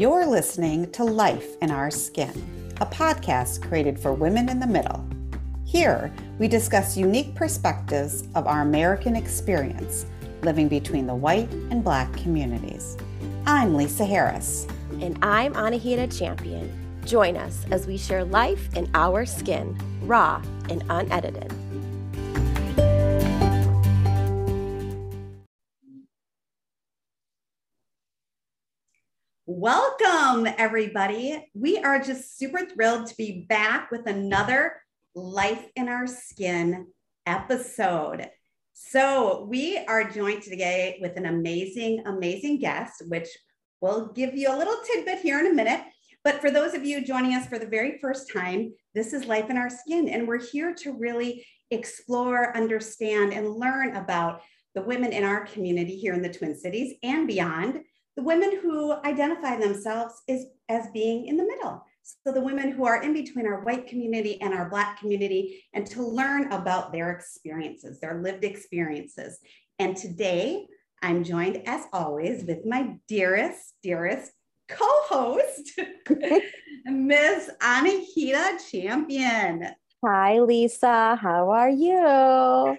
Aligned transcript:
You're 0.00 0.24
listening 0.24 0.90
to 0.92 1.04
Life 1.04 1.58
in 1.60 1.70
Our 1.70 1.90
Skin, 1.90 2.32
a 2.80 2.86
podcast 2.86 3.60
created 3.68 4.00
for 4.00 4.14
women 4.14 4.48
in 4.48 4.58
the 4.58 4.66
middle. 4.66 5.06
Here, 5.66 6.10
we 6.38 6.48
discuss 6.48 6.96
unique 6.96 7.34
perspectives 7.34 8.26
of 8.34 8.46
our 8.46 8.62
American 8.62 9.14
experience 9.14 10.06
living 10.40 10.68
between 10.68 11.06
the 11.06 11.14
white 11.14 11.52
and 11.70 11.84
black 11.84 12.10
communities. 12.14 12.96
I'm 13.44 13.74
Lisa 13.74 14.06
Harris. 14.06 14.66
And 15.02 15.18
I'm 15.20 15.52
Anahita 15.52 16.18
Champion. 16.18 16.72
Join 17.04 17.36
us 17.36 17.66
as 17.70 17.86
we 17.86 17.98
share 17.98 18.24
life 18.24 18.74
in 18.74 18.90
our 18.94 19.26
skin, 19.26 19.78
raw 20.00 20.42
and 20.70 20.82
unedited. 20.88 21.52
Everybody. 30.60 31.42
We 31.54 31.78
are 31.78 31.98
just 31.98 32.36
super 32.36 32.66
thrilled 32.66 33.06
to 33.06 33.16
be 33.16 33.46
back 33.48 33.90
with 33.90 34.06
another 34.06 34.74
Life 35.14 35.64
in 35.74 35.88
Our 35.88 36.06
Skin 36.06 36.88
episode. 37.24 38.28
So, 38.74 39.46
we 39.48 39.78
are 39.78 40.04
joined 40.04 40.42
today 40.42 40.98
with 41.00 41.16
an 41.16 41.24
amazing, 41.24 42.02
amazing 42.04 42.58
guest, 42.58 43.02
which 43.08 43.28
we'll 43.80 44.08
give 44.08 44.34
you 44.34 44.54
a 44.54 44.58
little 44.58 44.76
tidbit 44.84 45.20
here 45.20 45.40
in 45.40 45.46
a 45.46 45.54
minute. 45.54 45.80
But 46.24 46.42
for 46.42 46.50
those 46.50 46.74
of 46.74 46.84
you 46.84 47.02
joining 47.02 47.34
us 47.34 47.46
for 47.46 47.58
the 47.58 47.64
very 47.64 47.96
first 47.98 48.30
time, 48.30 48.74
this 48.94 49.14
is 49.14 49.24
Life 49.24 49.48
in 49.48 49.56
Our 49.56 49.70
Skin, 49.70 50.10
and 50.10 50.28
we're 50.28 50.44
here 50.44 50.74
to 50.74 50.92
really 50.92 51.46
explore, 51.70 52.54
understand, 52.54 53.32
and 53.32 53.54
learn 53.54 53.96
about 53.96 54.42
the 54.74 54.82
women 54.82 55.14
in 55.14 55.24
our 55.24 55.46
community 55.46 55.96
here 55.96 56.12
in 56.12 56.20
the 56.20 56.28
Twin 56.28 56.54
Cities 56.54 56.96
and 57.02 57.26
beyond 57.26 57.80
the 58.16 58.22
women 58.22 58.58
who 58.60 58.92
identify 59.04 59.56
themselves 59.56 60.14
as, 60.28 60.46
as 60.68 60.88
being 60.92 61.26
in 61.26 61.36
the 61.36 61.44
middle. 61.44 61.84
So 62.02 62.32
the 62.32 62.40
women 62.40 62.72
who 62.72 62.84
are 62.84 63.02
in 63.02 63.12
between 63.12 63.46
our 63.46 63.62
white 63.62 63.86
community 63.86 64.40
and 64.40 64.52
our 64.52 64.68
black 64.68 64.98
community, 64.98 65.64
and 65.74 65.86
to 65.88 66.02
learn 66.02 66.52
about 66.52 66.92
their 66.92 67.10
experiences, 67.10 68.00
their 68.00 68.20
lived 68.20 68.44
experiences. 68.44 69.38
And 69.78 69.96
today 69.96 70.66
I'm 71.02 71.24
joined 71.24 71.62
as 71.66 71.84
always 71.92 72.44
with 72.44 72.66
my 72.66 72.96
dearest, 73.08 73.74
dearest 73.82 74.32
co-host, 74.68 75.78
Ms. 76.84 77.50
Anahita 77.60 78.70
Champion. 78.70 79.68
Hi, 80.04 80.40
Lisa. 80.40 81.16
How 81.16 81.50
are 81.50 81.70
you? 81.70 82.76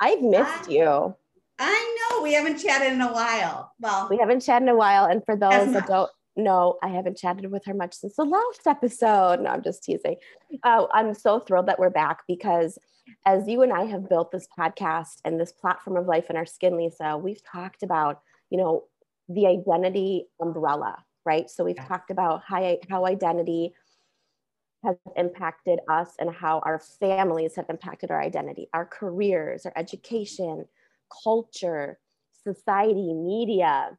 I've 0.00 0.22
missed 0.22 0.66
Hi. 0.66 0.70
you. 0.70 1.14
I 1.58 1.89
know 2.20 2.24
we 2.24 2.34
haven't 2.34 2.58
chatted 2.58 2.92
in 2.92 3.00
a 3.00 3.12
while. 3.12 3.72
Well, 3.80 4.08
we 4.10 4.18
haven't 4.18 4.40
chatted 4.40 4.68
in 4.68 4.74
a 4.74 4.76
while. 4.76 5.06
And 5.06 5.24
for 5.24 5.36
those 5.36 5.72
that 5.72 5.86
don't 5.86 6.10
know, 6.36 6.78
I 6.82 6.88
haven't 6.88 7.16
chatted 7.16 7.50
with 7.50 7.64
her 7.64 7.74
much 7.74 7.94
since 7.94 8.16
the 8.16 8.24
last 8.24 8.66
episode. 8.66 9.40
No, 9.40 9.50
I'm 9.50 9.62
just 9.62 9.82
teasing. 9.82 10.16
Uh, 10.62 10.86
I'm 10.92 11.14
so 11.14 11.40
thrilled 11.40 11.66
that 11.66 11.78
we're 11.78 11.90
back 11.90 12.20
because 12.28 12.78
as 13.26 13.48
you 13.48 13.62
and 13.62 13.72
I 13.72 13.84
have 13.84 14.08
built 14.08 14.30
this 14.30 14.46
podcast 14.56 15.20
and 15.24 15.40
this 15.40 15.52
platform 15.52 15.96
of 15.96 16.06
life 16.06 16.30
in 16.30 16.36
our 16.36 16.46
skin, 16.46 16.76
Lisa, 16.76 17.16
we've 17.16 17.42
talked 17.44 17.82
about, 17.82 18.20
you 18.50 18.58
know, 18.58 18.84
the 19.28 19.46
identity 19.46 20.26
umbrella, 20.40 21.04
right? 21.24 21.48
So 21.48 21.64
we've 21.64 21.76
yeah. 21.76 21.86
talked 21.86 22.10
about 22.10 22.42
how, 22.46 22.76
how 22.88 23.06
identity 23.06 23.74
has 24.84 24.96
impacted 25.16 25.78
us 25.90 26.12
and 26.18 26.30
how 26.30 26.60
our 26.60 26.78
families 26.78 27.54
have 27.56 27.66
impacted 27.68 28.10
our 28.10 28.20
identity, 28.20 28.68
our 28.72 28.86
careers, 28.86 29.66
our 29.66 29.72
education, 29.76 30.64
culture, 31.22 31.98
society, 32.42 33.14
media, 33.14 33.96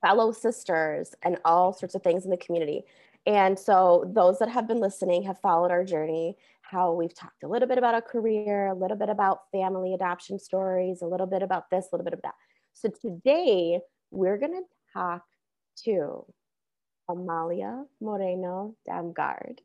fellow 0.00 0.32
sisters, 0.32 1.14
and 1.22 1.38
all 1.44 1.72
sorts 1.72 1.94
of 1.94 2.02
things 2.02 2.24
in 2.24 2.30
the 2.30 2.36
community. 2.36 2.84
And 3.26 3.58
so, 3.58 4.10
those 4.14 4.38
that 4.38 4.50
have 4.50 4.68
been 4.68 4.80
listening 4.80 5.22
have 5.22 5.38
followed 5.40 5.70
our 5.70 5.84
journey, 5.84 6.36
how 6.62 6.92
we've 6.92 7.14
talked 7.14 7.42
a 7.42 7.48
little 7.48 7.68
bit 7.68 7.78
about 7.78 7.94
our 7.94 8.02
career, 8.02 8.66
a 8.66 8.74
little 8.74 8.98
bit 8.98 9.08
about 9.08 9.50
family 9.50 9.94
adoption 9.94 10.38
stories, 10.38 11.00
a 11.00 11.06
little 11.06 11.26
bit 11.26 11.42
about 11.42 11.70
this, 11.70 11.86
a 11.86 11.96
little 11.96 12.04
bit 12.04 12.12
of 12.12 12.22
that. 12.22 12.34
So, 12.74 12.90
today 12.90 13.80
we're 14.10 14.38
going 14.38 14.52
to 14.52 14.62
talk 14.92 15.24
to 15.84 16.26
Amalia 17.08 17.84
Moreno 18.00 18.74
Damgaard. 18.88 19.58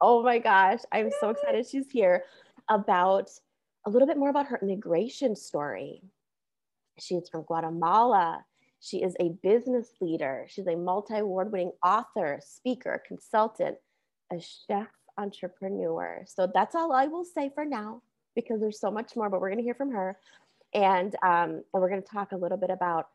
Oh 0.00 0.22
my 0.22 0.38
gosh, 0.38 0.80
I'm 0.92 1.10
so 1.20 1.30
excited 1.30 1.66
she's 1.66 1.90
here 1.90 2.24
about 2.68 3.30
a 3.86 3.90
little 3.90 4.08
bit 4.08 4.16
more 4.16 4.30
about 4.30 4.46
her 4.46 4.58
immigration 4.62 5.36
story. 5.36 6.02
She's 7.00 7.28
from 7.28 7.42
Guatemala. 7.42 8.44
She 8.80 9.02
is 9.02 9.14
a 9.20 9.30
business 9.42 9.88
leader. 10.00 10.46
She's 10.48 10.66
a 10.66 10.76
multi 10.76 11.18
award 11.18 11.52
winning 11.52 11.72
author, 11.84 12.40
speaker, 12.42 13.02
consultant, 13.06 13.76
a 14.32 14.40
chef 14.40 14.88
entrepreneur. 15.18 16.24
So 16.26 16.50
that's 16.52 16.74
all 16.74 16.92
I 16.92 17.06
will 17.06 17.24
say 17.24 17.50
for 17.54 17.64
now 17.64 18.02
because 18.34 18.60
there's 18.60 18.80
so 18.80 18.90
much 18.90 19.16
more, 19.16 19.28
but 19.28 19.40
we're 19.40 19.50
going 19.50 19.58
to 19.58 19.64
hear 19.64 19.74
from 19.74 19.90
her. 19.92 20.18
And, 20.72 21.14
um, 21.22 21.62
and 21.72 21.82
we're 21.82 21.90
going 21.90 22.02
to 22.02 22.08
talk 22.08 22.32
a 22.32 22.36
little 22.36 22.56
bit 22.56 22.70
about 22.70 23.08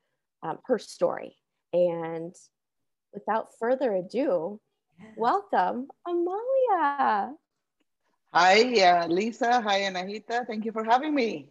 um, 0.43 0.59
her 0.65 0.77
story. 0.77 1.35
And 1.73 2.35
without 3.13 3.57
further 3.59 3.95
ado, 3.95 4.59
welcome, 5.15 5.87
Amalia. 6.07 7.33
Hi, 8.33 8.81
uh, 8.81 9.07
Lisa. 9.07 9.61
Hi, 9.61 9.81
Anahita. 9.81 10.45
Thank 10.45 10.65
you 10.65 10.71
for 10.71 10.83
having 10.83 11.15
me. 11.15 11.49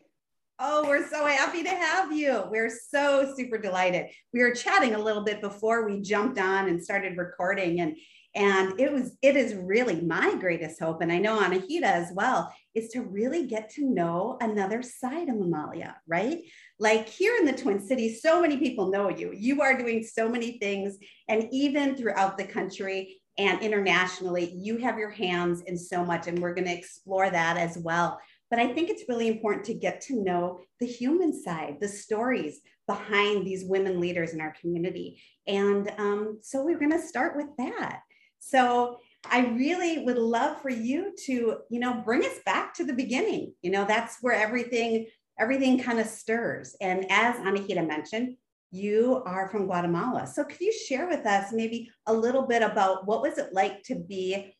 Oh, 0.60 0.87
we're 0.87 1.09
so 1.09 1.26
happy 1.26 1.65
to 1.65 1.70
have 1.70 2.12
you. 2.12 2.44
We're 2.48 2.70
so 2.70 3.34
super 3.37 3.59
delighted. 3.59 4.06
We 4.32 4.41
were 4.41 4.53
chatting 4.53 4.94
a 4.94 5.03
little 5.03 5.25
bit 5.25 5.41
before 5.41 5.84
we 5.84 6.00
jumped 6.00 6.38
on 6.38 6.69
and 6.69 6.82
started 6.82 7.19
recording 7.19 7.81
and 7.81 7.97
and 8.37 8.81
it 8.81 8.92
was 8.92 9.16
it 9.22 9.37
is 9.37 9.54
really 9.54 10.00
my 10.00 10.34
greatest 10.34 10.81
hope 10.81 11.00
and 11.00 11.12
I 11.12 11.19
know 11.19 11.41
Anahita 11.41 11.82
as 11.82 12.10
well 12.15 12.53
is 12.75 12.88
to 12.91 13.03
really 13.03 13.47
get 13.47 13.70
to 13.70 13.88
know 13.88 14.37
another 14.41 14.82
side 14.82 15.28
of 15.28 15.37
Amalia, 15.37 15.97
right? 16.09 16.38
Like 16.81 17.09
here 17.09 17.36
in 17.36 17.47
the 17.47 17.53
Twin 17.53 17.81
Cities 17.81 18.22
so 18.22 18.41
many 18.41 18.56
people 18.56 18.91
know 18.91 19.09
you. 19.09 19.32
You 19.32 19.62
are 19.62 19.78
doing 19.78 20.03
so 20.03 20.28
many 20.28 20.59
things 20.59 20.98
and 21.28 21.48
even 21.53 21.97
throughout 21.97 22.38
the 22.38 22.44
country 22.44 23.21
and 23.36 23.60
internationally, 23.62 24.53
you 24.54 24.76
have 24.78 24.97
your 24.97 25.10
hands 25.10 25.62
in 25.62 25.76
so 25.76 26.04
much, 26.04 26.28
and 26.28 26.38
we're 26.38 26.54
going 26.54 26.69
to 26.69 26.76
explore 26.76 27.28
that 27.28 27.56
as 27.56 27.76
well. 27.76 28.21
But 28.54 28.62
I 28.62 28.72
think 28.72 28.88
it's 28.88 29.09
really 29.09 29.26
important 29.26 29.65
to 29.65 29.75
get 29.75 30.00
to 30.03 30.22
know 30.22 30.60
the 30.78 30.87
human 30.87 31.32
side, 31.32 31.78
the 31.81 31.88
stories 31.88 32.60
behind 32.87 33.44
these 33.44 33.65
women 33.65 33.98
leaders 33.98 34.32
in 34.32 34.41
our 34.41 34.54
community. 34.60 35.20
And 35.48 35.92
um, 35.98 36.38
so 36.41 36.62
we're 36.62 36.78
going 36.78 36.92
to 36.92 37.03
start 37.03 37.34
with 37.34 37.48
that. 37.59 38.03
So 38.38 39.00
I 39.28 39.47
really 39.47 40.04
would 40.04 40.19
love 40.19 40.62
for 40.62 40.70
you 40.70 41.16
to, 41.26 41.56
you 41.69 41.81
know, 41.81 42.00
bring 42.04 42.25
us 42.25 42.38
back 42.47 42.75
to 42.75 42.84
the 42.84 42.92
beginning. 42.92 43.54
You 43.60 43.72
know, 43.72 43.84
that's 43.87 44.19
where 44.20 44.34
everything 44.34 45.06
everything 45.36 45.82
kind 45.82 45.98
of 45.98 46.06
stirs. 46.06 46.76
And 46.81 47.06
as 47.10 47.34
Anahita 47.38 47.84
mentioned, 47.84 48.36
you 48.71 49.21
are 49.26 49.48
from 49.48 49.66
Guatemala. 49.66 50.28
So 50.28 50.44
could 50.44 50.60
you 50.60 50.72
share 50.72 51.09
with 51.09 51.26
us 51.26 51.53
maybe 51.53 51.91
a 52.06 52.15
little 52.15 52.47
bit 52.47 52.62
about 52.62 53.04
what 53.04 53.21
was 53.21 53.36
it 53.36 53.53
like 53.53 53.82
to 53.86 53.97
be 53.97 54.54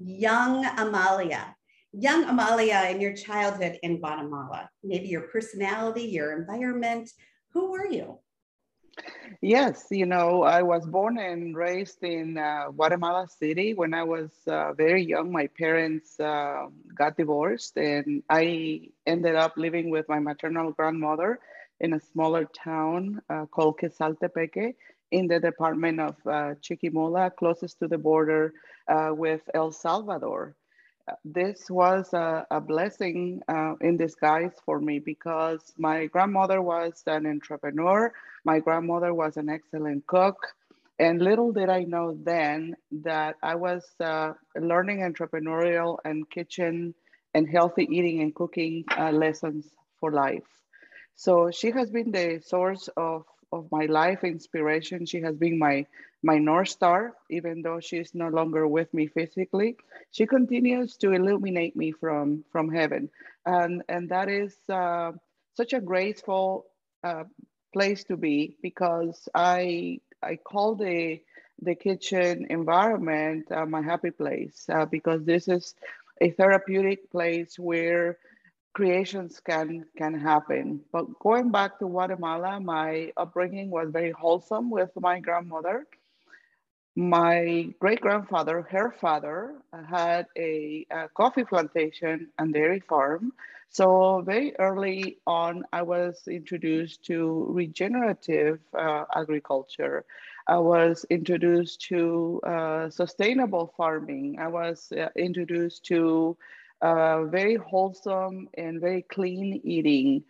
young 0.00 0.64
Amalia, 0.64 1.54
young 1.98 2.24
Amalia 2.24 2.86
in 2.90 3.00
your 3.00 3.14
childhood 3.14 3.78
in 3.82 3.98
Guatemala? 3.98 4.70
Maybe 4.84 5.08
your 5.08 5.22
personality, 5.22 6.02
your 6.02 6.38
environment. 6.38 7.10
Who 7.52 7.72
were 7.72 7.86
you? 7.86 8.20
Yes, 9.40 9.86
you 9.90 10.06
know, 10.06 10.42
I 10.42 10.62
was 10.62 10.84
born 10.86 11.18
and 11.18 11.56
raised 11.56 12.02
in 12.02 12.36
uh, 12.38 12.70
Guatemala 12.70 13.28
City. 13.28 13.74
When 13.74 13.94
I 13.94 14.02
was 14.02 14.30
uh, 14.46 14.72
very 14.72 15.04
young, 15.04 15.30
my 15.30 15.46
parents 15.46 16.18
uh, 16.18 16.66
got 16.96 17.16
divorced, 17.16 17.76
and 17.76 18.22
I 18.28 18.88
ended 19.06 19.36
up 19.36 19.56
living 19.56 19.90
with 19.90 20.08
my 20.08 20.18
maternal 20.18 20.72
grandmother 20.72 21.38
in 21.80 21.92
a 21.92 22.00
smaller 22.00 22.44
town 22.46 23.22
uh, 23.30 23.46
called 23.46 23.78
Quezaltepeque 23.78 24.74
in 25.12 25.28
the 25.28 25.38
department 25.38 26.00
of 26.00 26.16
uh, 26.26 26.54
Chiquimula, 26.60 27.34
closest 27.36 27.78
to 27.78 27.88
the 27.88 27.98
border 27.98 28.52
uh, 28.88 29.10
with 29.12 29.42
El 29.54 29.70
Salvador. 29.70 30.56
Uh, 31.08 31.14
this 31.24 31.70
was 31.70 32.12
a, 32.12 32.46
a 32.50 32.60
blessing 32.60 33.40
uh, 33.48 33.74
in 33.80 33.96
disguise 33.96 34.52
for 34.64 34.80
me 34.80 34.98
because 34.98 35.72
my 35.78 36.06
grandmother 36.06 36.60
was 36.60 37.02
an 37.06 37.26
entrepreneur. 37.26 38.12
My 38.44 38.58
grandmother 38.60 39.14
was 39.14 39.36
an 39.36 39.48
excellent 39.48 40.06
cook. 40.06 40.36
And 40.98 41.22
little 41.22 41.52
did 41.52 41.70
I 41.70 41.84
know 41.84 42.18
then 42.24 42.76
that 43.02 43.36
I 43.42 43.54
was 43.54 43.84
uh, 44.00 44.32
learning 44.56 44.98
entrepreneurial 45.00 45.98
and 46.04 46.28
kitchen 46.30 46.94
and 47.34 47.48
healthy 47.48 47.88
eating 47.90 48.20
and 48.22 48.34
cooking 48.34 48.84
lessons 49.12 49.66
for 50.00 50.12
life. 50.12 50.48
So 51.16 51.50
she 51.50 51.70
has 51.72 51.90
been 51.90 52.12
the 52.12 52.40
source 52.44 52.88
of, 52.96 53.24
of 53.52 53.70
my 53.70 53.86
life 53.86 54.24
inspiration. 54.24 55.06
She 55.06 55.20
has 55.22 55.36
been 55.36 55.58
my 55.58 55.86
my 56.22 56.38
North 56.38 56.68
Star, 56.68 57.14
even 57.30 57.62
though 57.62 57.80
she's 57.80 58.14
no 58.14 58.28
longer 58.28 58.66
with 58.66 58.92
me 58.94 59.06
physically. 59.06 59.76
She 60.10 60.26
continues 60.26 60.96
to 60.98 61.12
illuminate 61.12 61.76
me 61.76 61.92
from, 61.92 62.44
from 62.50 62.70
heaven. 62.72 63.08
And, 63.46 63.82
and 63.88 64.08
that 64.10 64.28
is 64.28 64.56
uh, 64.68 65.12
such 65.56 65.72
a 65.74 65.80
graceful 65.80 66.66
uh, 67.04 67.24
place 67.72 68.04
to 68.04 68.16
be 68.16 68.56
because 68.62 69.28
I, 69.34 70.00
I 70.22 70.36
call 70.36 70.74
the 70.74 71.20
the 71.60 71.74
kitchen 71.74 72.46
environment 72.50 73.50
uh, 73.50 73.66
my 73.66 73.82
happy 73.82 74.10
place 74.10 74.66
uh, 74.72 74.84
because 74.86 75.24
this 75.24 75.48
is 75.48 75.74
a 76.20 76.30
therapeutic 76.30 77.10
place 77.10 77.58
where 77.58 78.18
creations 78.78 79.40
can 79.40 79.84
can 79.96 80.14
happen. 80.14 80.80
But 80.92 81.06
going 81.18 81.50
back 81.50 81.80
to 81.80 81.86
Guatemala, 81.94 82.60
my 82.60 83.12
upbringing 83.16 83.70
was 83.70 83.90
very 83.90 84.12
wholesome 84.12 84.70
with 84.70 84.92
my 85.08 85.18
grandmother. 85.18 85.84
My 86.94 87.74
great 87.80 88.00
grandfather, 88.00 88.62
her 88.70 88.94
father, 89.00 89.38
had 89.96 90.26
a, 90.36 90.86
a, 90.92 91.08
coffee 91.20 91.44
plantation 91.44 92.28
and 92.38 92.54
dairy 92.54 92.78
farm. 92.78 93.32
So 93.68 94.22
very 94.24 94.54
early 94.58 95.18
on, 95.26 95.64
I 95.72 95.82
was 95.82 96.14
introduced 96.28 97.04
to 97.10 97.18
regenerative 97.62 98.60
uh, 98.72 99.04
agriculture. 99.22 100.04
I 100.46 100.58
was 100.58 101.04
introduced 101.10 101.80
to 101.90 102.40
uh, 102.46 102.90
sustainable 102.90 103.74
farming. 103.76 104.38
I 104.38 104.48
was 104.48 104.92
uh, 104.92 105.08
introduced 105.16 105.84
to 105.86 106.36
uh, 106.80 107.24
very 107.24 107.56
wholesome 107.56 108.48
and 108.56 108.80
very 108.80 109.02
clean 109.02 109.60
eating. 109.64 110.24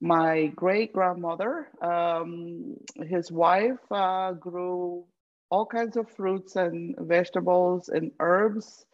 My 0.00 0.46
great 0.54 0.92
grandmother, 0.92 1.68
um, 1.80 2.76
his 3.08 3.32
wife, 3.32 3.80
uh, 3.90 4.32
grew 4.32 5.04
all 5.50 5.64
kinds 5.66 5.96
of 5.96 6.10
fruits 6.10 6.56
and 6.56 6.94
vegetables 6.98 7.88
and 7.88 8.12
herbs 8.20 8.84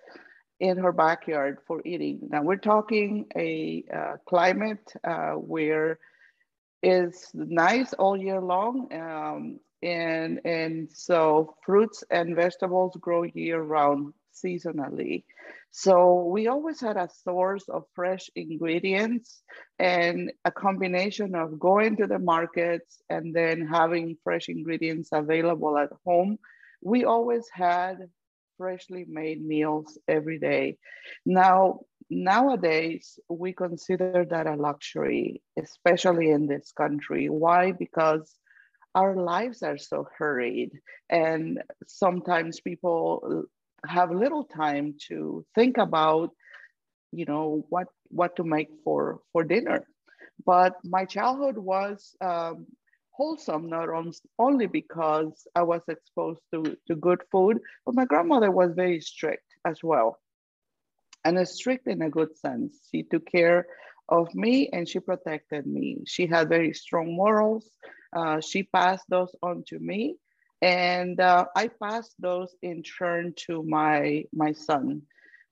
in 0.61 0.77
her 0.77 0.93
backyard 0.93 1.59
for 1.67 1.83
eating. 1.85 2.21
Now 2.31 2.43
we're 2.43 2.57
talking 2.57 3.27
a 3.37 3.85
uh, 3.93 4.13
climate 4.29 4.93
uh, 5.03 5.33
where 5.33 5.99
it's 6.83 7.31
nice 7.35 7.93
all 7.95 8.17
year 8.17 8.41
long. 8.41 8.93
Um, 8.93 9.61
and 9.83 10.41
and 10.45 10.89
so 10.93 11.57
fruits 11.65 12.05
and 12.11 12.37
vegetables 12.37 12.97
grow 13.01 13.25
year 13.25 13.61
round 13.61 14.15
seasonally 14.33 15.25
so 15.73 16.25
we 16.25 16.49
always 16.49 16.81
had 16.83 16.99
a 16.99 17.09
source 17.25 17.67
of 17.71 17.85
fresh 17.95 18.29
ingredients 18.37 19.43
and 19.79 20.31
a 20.45 20.51
combination 20.51 21.35
of 21.35 21.59
going 21.59 21.97
to 21.97 22.07
the 22.07 22.19
markets 22.19 23.01
and 23.09 23.35
then 23.35 23.67
having 23.67 24.19
fresh 24.23 24.51
ingredients 24.51 25.09
available 25.13 25.79
at 25.79 25.89
home. 26.05 26.39
We 26.83 27.07
always 27.07 27.49
had 27.51 28.11
freshly 28.59 29.07
made 29.09 29.43
meals 29.43 29.99
every 30.07 30.39
day. 30.39 30.77
Now 31.25 31.81
nowadays 32.11 33.19
we 33.31 33.55
consider 33.55 34.27
that 34.29 34.47
a 34.47 34.57
luxury 34.57 35.43
especially 35.59 36.31
in 36.31 36.49
this 36.49 36.71
country. 36.73 37.31
Why? 37.31 37.73
Because 37.73 38.31
our 38.95 39.17
lives 39.17 39.63
are 39.63 39.79
so 39.79 40.07
hurried 40.19 40.73
and 41.09 41.63
sometimes 41.87 42.61
people 42.61 43.47
have 43.87 44.11
little 44.11 44.45
time 44.45 44.95
to 45.09 45.45
think 45.55 45.79
about 45.79 46.31
you 47.13 47.25
know 47.25 47.65
what 47.69 47.89
what 48.09 48.37
to 48.37 48.45
make 48.45 48.69
for 48.85 49.21
for 49.33 49.45
dinner. 49.45 49.87
But 50.45 50.75
my 50.85 51.05
childhood 51.05 51.57
was 51.59 52.17
um, 52.21 52.67
wholesome 53.13 53.69
not 53.69 53.89
on, 53.89 54.11
only 54.39 54.67
because 54.67 55.47
i 55.55 55.63
was 55.63 55.83
exposed 55.89 56.41
to, 56.53 56.77
to 56.89 56.97
good 56.97 57.23
food 57.31 57.59
but 57.85 57.95
my 57.95 58.05
grandmother 58.07 58.51
was 58.51 58.73
very 58.75 59.01
strict 59.01 59.45
as 59.67 59.79
well. 59.83 60.19
And 61.25 61.47
strict 61.47 61.87
in 61.87 62.03
a 62.03 62.11
good 62.11 62.37
sense. 62.37 62.89
She 62.91 63.05
took 63.05 63.27
care 63.31 63.67
of 64.09 64.35
me 64.35 64.69
and 64.73 64.89
she 64.89 64.99
protected 64.99 65.67
me. 65.67 65.99
She 66.07 66.27
had 66.27 66.49
very 66.49 66.73
strong 66.75 67.15
morals. 67.15 67.71
Uh, 68.15 68.41
she 68.41 68.65
passed 68.65 69.05
those 69.09 69.35
on 69.43 69.63
to 69.69 69.79
me, 69.79 70.17
and 70.63 71.21
uh, 71.21 71.47
I 71.57 71.69
passed 71.69 72.15
those 72.21 72.55
in 72.63 72.83
turn 72.83 73.35
to 73.49 73.63
my 73.65 74.25
my 74.33 74.53
son. 74.53 75.03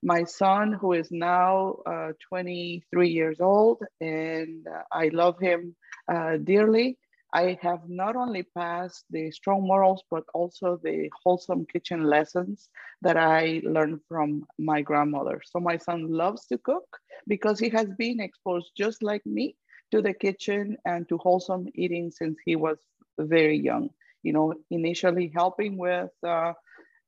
My 0.03 0.23
son, 0.23 0.73
who 0.73 0.93
is 0.93 1.09
now 1.11 1.77
uh, 1.85 2.13
23 2.29 3.09
years 3.09 3.39
old, 3.41 3.83
and 4.01 4.67
uh, 4.67 4.83
I 4.91 5.09
love 5.09 5.39
him 5.39 5.75
uh, 6.11 6.37
dearly. 6.37 6.97
I 7.33 7.57
have 7.61 7.81
not 7.89 8.15
only 8.15 8.43
passed 8.43 9.05
the 9.11 9.31
strong 9.31 9.67
morals, 9.67 10.03
but 10.11 10.23
also 10.33 10.79
the 10.83 11.09
wholesome 11.23 11.65
kitchen 11.65 12.03
lessons 12.03 12.69
that 13.01 13.17
I 13.17 13.61
learned 13.63 14.01
from 14.09 14.45
my 14.59 14.81
grandmother. 14.81 15.41
So 15.45 15.59
my 15.59 15.77
son 15.77 16.11
loves 16.11 16.47
to 16.47 16.57
cook 16.57 16.85
because 17.27 17.59
he 17.59 17.69
has 17.69 17.87
been 17.97 18.19
exposed 18.21 18.71
just 18.77 19.03
like 19.03 19.25
me 19.25 19.55
to 19.91 20.01
the 20.01 20.13
kitchen 20.13 20.77
and 20.85 21.07
to 21.09 21.17
wholesome 21.17 21.67
eating 21.75 22.11
since 22.11 22.37
he 22.45 22.55
was 22.55 22.79
very 23.19 23.57
young. 23.57 23.89
You 24.23 24.33
know, 24.33 24.53
initially 24.69 25.31
helping 25.33 25.77
with 25.77 26.09
uh, 26.25 26.53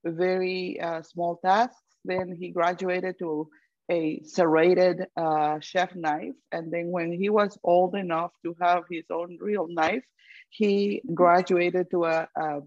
very 0.05 0.79
uh, 0.79 1.01
small 1.03 1.39
tasks. 1.43 1.81
Then 2.05 2.35
he 2.39 2.49
graduated 2.51 3.17
to 3.19 3.47
a 3.91 4.21
serrated 4.23 5.05
uh, 5.17 5.59
chef 5.59 5.95
knife. 5.95 6.35
And 6.51 6.71
then 6.71 6.91
when 6.91 7.11
he 7.11 7.29
was 7.29 7.57
old 7.63 7.95
enough 7.95 8.31
to 8.43 8.55
have 8.61 8.83
his 8.89 9.05
own 9.11 9.37
real 9.41 9.67
knife, 9.69 10.03
he 10.49 11.01
graduated 11.13 11.89
to 11.91 12.05
a, 12.05 12.27
a, 12.37 12.59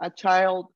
a 0.00 0.10
child 0.10 0.66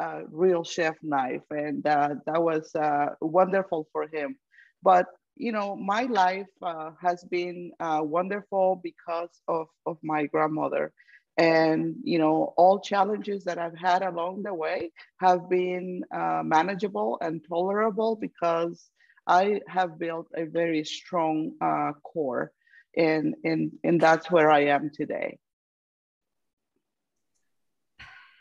uh, 0.00 0.20
real 0.30 0.64
chef 0.64 0.96
knife. 1.02 1.42
And 1.50 1.86
uh, 1.86 2.16
that 2.26 2.42
was 2.42 2.74
uh, 2.74 3.14
wonderful 3.20 3.88
for 3.92 4.06
him. 4.08 4.36
But 4.82 5.06
you 5.36 5.52
know, 5.52 5.76
my 5.76 6.02
life 6.02 6.46
uh, 6.62 6.90
has 7.00 7.24
been 7.24 7.72
uh, 7.80 8.00
wonderful 8.02 8.80
because 8.82 9.30
of, 9.48 9.66
of 9.86 9.98
my 10.02 10.26
grandmother. 10.26 10.92
And, 11.38 11.96
you 12.02 12.18
know, 12.18 12.52
all 12.56 12.80
challenges 12.80 13.44
that 13.44 13.58
I've 13.58 13.78
had 13.78 14.02
along 14.02 14.42
the 14.42 14.52
way 14.52 14.90
have 15.20 15.48
been 15.48 16.02
uh, 16.12 16.42
manageable 16.44 17.18
and 17.20 17.40
tolerable 17.48 18.16
because 18.16 18.90
I 19.26 19.60
have 19.68 19.98
built 19.98 20.26
a 20.36 20.44
very 20.44 20.84
strong 20.84 21.52
uh, 21.60 21.92
core. 22.02 22.50
And, 22.96 23.36
and, 23.44 23.70
and 23.84 24.00
that's 24.00 24.30
where 24.30 24.50
I 24.50 24.64
am 24.64 24.90
today. 24.92 25.38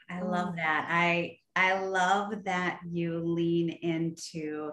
I 0.10 0.22
love 0.22 0.56
that. 0.56 0.88
I 0.90 1.38
I 1.58 1.80
love 1.80 2.44
that 2.46 2.80
you 2.88 3.18
lean 3.18 3.70
into 3.70 4.72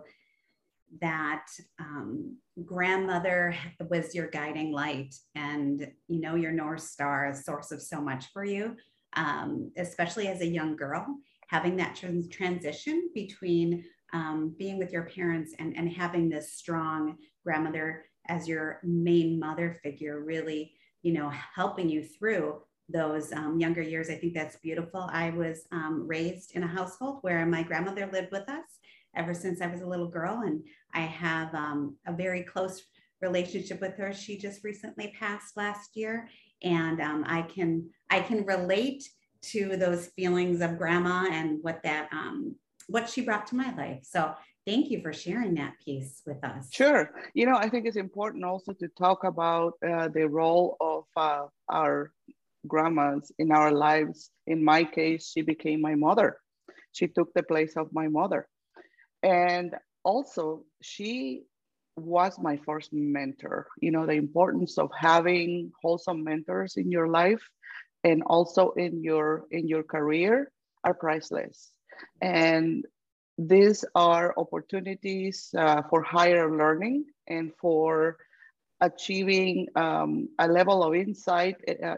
that 1.01 1.47
um, 1.81 2.37
grandmother 2.65 3.55
was 3.89 4.15
your 4.15 4.29
guiding 4.29 4.73
light 4.73 5.15
and 5.35 5.91
you 6.09 6.21
know 6.21 6.35
your 6.35 6.53
north 6.53 6.83
star 6.83 7.27
a 7.27 7.35
source 7.35 7.73
of 7.73 7.83
so 7.83 8.01
much 8.01 8.27
for 8.33 8.45
you 8.45 8.77
um, 9.17 9.71
especially 9.77 10.29
as 10.29 10.41
a 10.41 10.47
young 10.47 10.77
girl 10.77 11.07
having 11.49 11.77
that 11.77 11.97
trans- 11.97 12.29
transition 12.29 13.11
between 13.15 13.85
um, 14.13 14.55
being 14.59 14.79
with 14.79 14.93
your 14.93 15.05
parents 15.05 15.55
and, 15.59 15.77
and 15.77 15.91
having 15.91 16.29
this 16.29 16.53
strong 16.53 17.17
grandmother 17.45 18.05
as 18.29 18.49
your 18.49 18.81
main 18.85 19.39
mother 19.39 19.79
figure 19.83 20.21
really 20.21 20.73
you 21.03 21.13
know 21.13 21.31
helping 21.55 21.89
you 21.89 22.03
through 22.03 22.61
those 22.89 23.33
um, 23.33 23.59
younger 23.59 23.81
years. 23.83 24.11
I 24.11 24.15
think 24.17 24.35
that's 24.35 24.57
beautiful. 24.57 25.09
I 25.11 25.31
was 25.31 25.67
um, 25.73 26.07
raised 26.07 26.53
in 26.55 26.63
a 26.63 26.67
household 26.69 27.19
where 27.23 27.45
my 27.47 27.63
grandmother 27.63 28.09
lived 28.13 28.31
with 28.31 28.49
us 28.49 28.79
ever 29.17 29.35
since 29.35 29.61
I 29.61 29.67
was 29.67 29.83
a 29.83 29.87
little 29.87 30.09
girl. 30.09 30.43
And 30.45 30.63
I 30.93 31.01
have 31.01 31.55
um, 31.55 31.97
a 32.07 32.13
very 32.13 32.43
close 32.43 32.83
relationship 33.21 33.81
with 33.81 33.97
her. 33.97 34.13
She 34.13 34.39
just 34.39 34.65
recently 34.65 35.15
passed 35.19 35.57
last 35.57 35.97
year. 35.97 36.29
And 36.63 37.01
um, 37.01 37.25
I 37.27 37.43
can 37.43 37.89
I 38.11 38.21
can 38.21 38.45
relate 38.45 39.09
to 39.53 39.77
those 39.77 40.07
feelings 40.09 40.61
of 40.61 40.79
grandma 40.79 41.27
and 41.31 41.59
what 41.63 41.83
that 41.83 42.09
um, 42.13 42.57
what 42.89 43.09
she 43.09 43.23
brought 43.23 43.47
to 43.49 43.57
my 43.57 43.75
life. 43.77 44.01
So 44.03 44.35
thank 44.67 44.91
you 44.91 45.01
for 45.03 45.13
sharing 45.13 45.55
that 45.55 45.75
piece 45.85 46.23
with 46.27 46.43
us. 46.45 46.69
Sure. 46.73 47.11
You 47.35 47.47
know, 47.47 47.57
I 47.57 47.69
think 47.69 47.87
it's 47.87 47.97
important 47.97 48.45
also 48.45 48.73
to 48.73 48.89
talk 48.89 49.25
about 49.25 49.75
uh, 49.87 50.09
the 50.09 50.27
role 50.29 50.77
of 50.81 51.05
uh, 51.17 51.47
our 51.69 52.13
grandmas 52.67 53.33
in 53.39 53.53
our 53.53 53.73
lives. 53.73 54.31
In 54.47 54.65
my 54.65 54.85
case, 54.85 55.31
she 55.31 55.43
became 55.43 55.81
my 55.81 55.95
mother. 55.95 56.39
She 56.93 57.09
took 57.09 57.33
the 57.35 57.43
place 57.43 57.77
of 57.77 57.93
my 57.93 58.09
mother. 58.09 58.49
And 59.25 59.75
also, 60.05 60.65
she 60.83 61.45
was 61.97 62.39
my 62.39 62.59
first 62.59 62.93
mentor. 62.93 63.67
You 63.81 63.91
know, 63.91 64.07
the 64.07 64.13
importance 64.13 64.79
of 64.79 64.91
having 64.97 65.73
wholesome 65.83 66.25
mentors 66.25 66.77
in 66.77 66.91
your 66.91 67.09
life 67.09 67.43
and 68.05 68.23
also 68.25 68.73
in 68.73 69.03
your 69.03 69.47
in 69.51 69.67
your 69.69 69.83
career 69.83 70.53
are 70.85 70.95
priceless. 70.95 71.73
And 72.21 72.85
these 73.39 73.85
are 73.95 74.35
opportunities 74.37 75.55
uh, 75.57 75.83
for 75.89 76.03
higher 76.03 76.55
learning 76.57 77.07
and 77.27 77.53
for 77.61 78.19
achieving 78.81 79.69
um, 79.77 80.29
a 80.39 80.47
level 80.47 80.85
of 80.85 80.95
insight, 80.95 81.57
uh, 81.83 81.97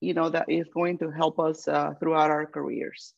you 0.00 0.14
know, 0.14 0.30
that 0.30 0.48
is 0.48 0.68
going 0.72 0.98
to 0.98 1.10
help 1.10 1.40
us 1.40 1.66
uh, 1.68 1.94
throughout 1.98 2.30
our 2.30 2.46
careers. 2.46 3.14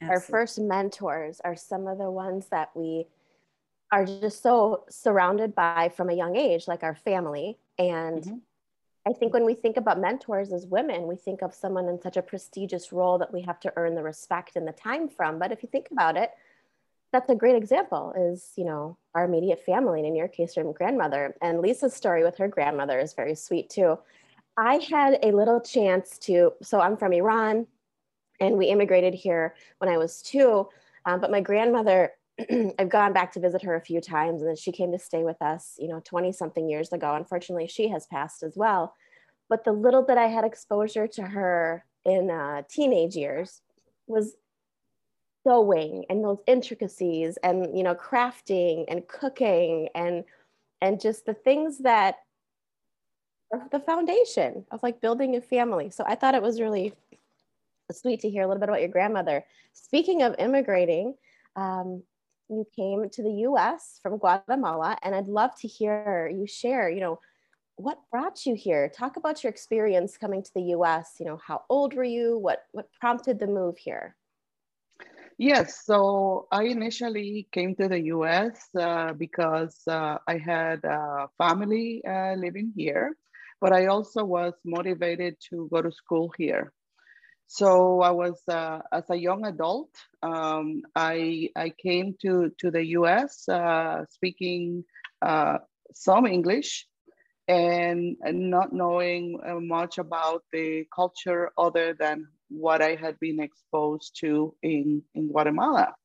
Absolutely. 0.00 0.14
Our 0.14 0.20
first 0.20 0.58
mentors 0.58 1.40
are 1.44 1.56
some 1.56 1.86
of 1.86 1.98
the 1.98 2.10
ones 2.10 2.46
that 2.50 2.70
we 2.74 3.06
are 3.92 4.06
just 4.06 4.42
so 4.42 4.84
surrounded 4.88 5.54
by 5.54 5.90
from 5.94 6.08
a 6.10 6.14
young 6.14 6.36
age, 6.36 6.68
like 6.68 6.82
our 6.82 6.94
family. 6.94 7.58
And 7.78 8.22
mm-hmm. 8.22 8.36
I 9.06 9.12
think 9.12 9.32
when 9.32 9.44
we 9.44 9.54
think 9.54 9.76
about 9.76 10.00
mentors 10.00 10.52
as 10.52 10.66
women, 10.66 11.06
we 11.06 11.16
think 11.16 11.42
of 11.42 11.54
someone 11.54 11.88
in 11.88 12.00
such 12.00 12.16
a 12.16 12.22
prestigious 12.22 12.92
role 12.92 13.18
that 13.18 13.32
we 13.32 13.42
have 13.42 13.58
to 13.60 13.72
earn 13.76 13.94
the 13.94 14.02
respect 14.02 14.56
and 14.56 14.66
the 14.66 14.72
time 14.72 15.08
from. 15.08 15.38
But 15.38 15.52
if 15.52 15.62
you 15.62 15.68
think 15.70 15.88
about 15.90 16.16
it, 16.16 16.30
that's 17.12 17.28
a 17.28 17.34
great 17.34 17.56
example 17.56 18.14
is, 18.16 18.52
you 18.56 18.64
know, 18.64 18.96
our 19.14 19.24
immediate 19.24 19.64
family, 19.64 19.98
and 19.98 20.06
in 20.06 20.14
your 20.14 20.28
case, 20.28 20.56
your 20.56 20.72
grandmother. 20.72 21.34
And 21.42 21.60
Lisa's 21.60 21.92
story 21.92 22.22
with 22.22 22.36
her 22.38 22.46
grandmother 22.46 23.00
is 23.00 23.14
very 23.14 23.34
sweet 23.34 23.68
too. 23.68 23.98
I 24.56 24.76
had 24.76 25.18
a 25.22 25.32
little 25.32 25.60
chance 25.60 26.18
to, 26.18 26.52
so 26.62 26.80
I'm 26.80 26.96
from 26.96 27.12
Iran 27.12 27.66
and 28.40 28.56
we 28.56 28.66
immigrated 28.66 29.14
here 29.14 29.54
when 29.78 29.90
I 29.90 29.98
was 29.98 30.22
two. 30.22 30.68
Um, 31.06 31.20
but 31.20 31.30
my 31.30 31.40
grandmother, 31.40 32.12
I've 32.78 32.88
gone 32.88 33.12
back 33.12 33.32
to 33.32 33.40
visit 33.40 33.62
her 33.62 33.74
a 33.74 33.80
few 33.80 34.00
times 34.00 34.40
and 34.40 34.48
then 34.48 34.56
she 34.56 34.72
came 34.72 34.92
to 34.92 34.98
stay 34.98 35.22
with 35.22 35.40
us, 35.42 35.74
you 35.78 35.88
know, 35.88 36.00
20 36.04 36.32
something 36.32 36.68
years 36.68 36.92
ago. 36.92 37.14
Unfortunately, 37.14 37.66
she 37.66 37.88
has 37.88 38.06
passed 38.06 38.42
as 38.42 38.56
well. 38.56 38.94
But 39.48 39.64
the 39.64 39.72
little 39.72 40.02
bit 40.02 40.18
I 40.18 40.28
had 40.28 40.44
exposure 40.44 41.06
to 41.08 41.22
her 41.22 41.84
in 42.04 42.30
uh, 42.30 42.62
teenage 42.68 43.16
years 43.16 43.60
was 44.06 44.36
sewing 45.46 46.04
and 46.08 46.22
those 46.22 46.38
intricacies 46.46 47.38
and 47.42 47.76
you 47.76 47.82
know 47.82 47.94
crafting 47.94 48.84
and 48.88 49.06
cooking 49.08 49.88
and 49.94 50.24
and 50.82 51.00
just 51.00 51.24
the 51.24 51.34
things 51.34 51.78
that 51.78 52.16
are 53.52 53.66
the 53.72 53.80
foundation 53.80 54.64
of 54.70 54.82
like 54.82 55.00
building 55.00 55.36
a 55.36 55.40
family 55.40 55.88
so 55.88 56.04
i 56.06 56.14
thought 56.14 56.34
it 56.34 56.42
was 56.42 56.60
really 56.60 56.92
sweet 57.92 58.20
to 58.20 58.30
hear 58.30 58.42
a 58.42 58.46
little 58.46 58.60
bit 58.60 58.68
about 58.68 58.80
your 58.80 58.90
grandmother. 58.90 59.44
Speaking 59.72 60.22
of 60.22 60.34
immigrating 60.38 61.14
um, 61.56 62.02
you 62.48 62.66
came 62.74 63.08
to 63.10 63.22
the 63.22 63.30
us 63.30 64.00
from 64.02 64.18
guatemala 64.18 64.98
and 65.02 65.14
i'd 65.14 65.28
love 65.28 65.50
to 65.56 65.68
hear 65.68 66.28
you 66.34 66.48
share 66.48 66.90
you 66.90 66.98
know 66.98 67.20
what 67.80 67.98
brought 68.10 68.44
you 68.44 68.54
here? 68.54 68.90
Talk 68.90 69.16
about 69.16 69.42
your 69.42 69.50
experience 69.50 70.18
coming 70.18 70.42
to 70.42 70.50
the 70.54 70.62
us 70.62 71.16
you 71.18 71.26
know 71.26 71.38
how 71.44 71.62
old 71.68 71.94
were 71.94 72.04
you? 72.04 72.38
What 72.38 72.64
what 72.72 72.88
prompted 73.00 73.38
the 73.38 73.46
move 73.46 73.78
here? 73.78 74.16
Yes, 75.38 75.86
so 75.86 76.48
I 76.52 76.64
initially 76.64 77.48
came 77.50 77.74
to 77.76 77.88
the 77.88 78.00
US 78.16 78.68
uh, 78.78 79.14
because 79.14 79.80
uh, 79.86 80.18
I 80.28 80.36
had 80.36 80.84
a 80.84 81.28
family 81.38 82.02
uh, 82.06 82.34
living 82.34 82.72
here, 82.76 83.16
but 83.60 83.72
I 83.72 83.86
also 83.86 84.22
was 84.22 84.52
motivated 84.64 85.36
to 85.48 85.66
go 85.72 85.80
to 85.80 85.90
school 85.90 86.30
here. 86.36 86.74
So 87.52 88.00
I 88.00 88.12
was, 88.12 88.40
uh, 88.46 88.78
as 88.92 89.10
a 89.10 89.16
young 89.16 89.44
adult, 89.44 89.90
um, 90.22 90.82
I, 90.94 91.48
I 91.56 91.70
came 91.70 92.14
to, 92.22 92.52
to 92.58 92.70
the 92.70 92.86
US 92.98 93.48
uh, 93.48 94.04
speaking 94.08 94.84
uh, 95.20 95.58
some 95.92 96.26
English 96.26 96.86
and 97.48 98.16
not 98.22 98.72
knowing 98.72 99.40
much 99.66 99.98
about 99.98 100.44
the 100.52 100.84
culture 100.94 101.50
other 101.58 101.92
than 101.98 102.28
what 102.50 102.82
I 102.82 102.94
had 102.94 103.18
been 103.18 103.40
exposed 103.40 104.16
to 104.20 104.54
in, 104.62 105.02
in 105.16 105.32
Guatemala. 105.32 105.96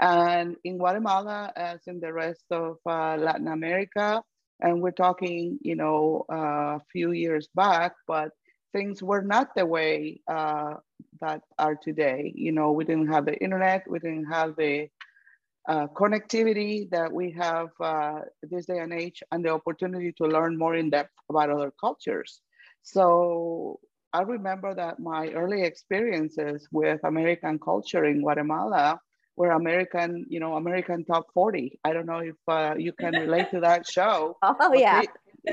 And 0.00 0.56
in 0.64 0.78
Guatemala, 0.78 1.52
as 1.54 1.78
in 1.86 2.00
the 2.00 2.12
rest 2.12 2.42
of 2.50 2.78
uh, 2.84 3.16
Latin 3.16 3.46
America, 3.46 4.20
and 4.60 4.82
we're 4.82 4.90
talking, 4.90 5.60
you 5.62 5.76
know, 5.76 6.24
uh, 6.28 6.78
a 6.78 6.82
few 6.90 7.12
years 7.12 7.48
back, 7.54 7.94
but 8.08 8.32
things 8.72 9.02
were 9.02 9.22
not 9.22 9.54
the 9.54 9.66
way 9.66 10.20
uh, 10.28 10.74
that 11.20 11.42
are 11.58 11.76
today. 11.76 12.32
You 12.34 12.52
know, 12.52 12.72
we 12.72 12.84
didn't 12.84 13.08
have 13.08 13.26
the 13.26 13.36
internet, 13.36 13.84
we 13.88 13.98
didn't 13.98 14.26
have 14.26 14.56
the 14.56 14.88
uh, 15.68 15.86
connectivity 15.88 16.88
that 16.90 17.12
we 17.12 17.30
have 17.32 17.68
uh, 17.80 18.20
this 18.42 18.66
day 18.66 18.78
and 18.78 18.92
age, 18.92 19.22
and 19.32 19.44
the 19.44 19.50
opportunity 19.50 20.12
to 20.18 20.24
learn 20.24 20.56
more 20.58 20.74
in 20.74 20.90
depth 20.90 21.12
about 21.28 21.50
other 21.50 21.72
cultures. 21.80 22.40
So 22.82 23.80
I 24.12 24.22
remember 24.22 24.74
that 24.74 24.98
my 24.98 25.28
early 25.30 25.62
experiences 25.62 26.66
with 26.72 27.00
American 27.04 27.58
culture 27.58 28.04
in 28.04 28.20
Guatemala 28.22 29.00
were 29.36 29.50
American, 29.50 30.24
you 30.28 30.40
know, 30.40 30.54
American 30.56 31.04
Top 31.04 31.26
40. 31.34 31.78
I 31.84 31.92
don't 31.92 32.06
know 32.06 32.20
if 32.20 32.36
uh, 32.48 32.74
you 32.78 32.92
can 32.92 33.14
relate 33.14 33.50
to 33.50 33.60
that 33.60 33.86
show. 33.86 34.36
Oh, 34.42 34.72
yeah. 34.74 35.02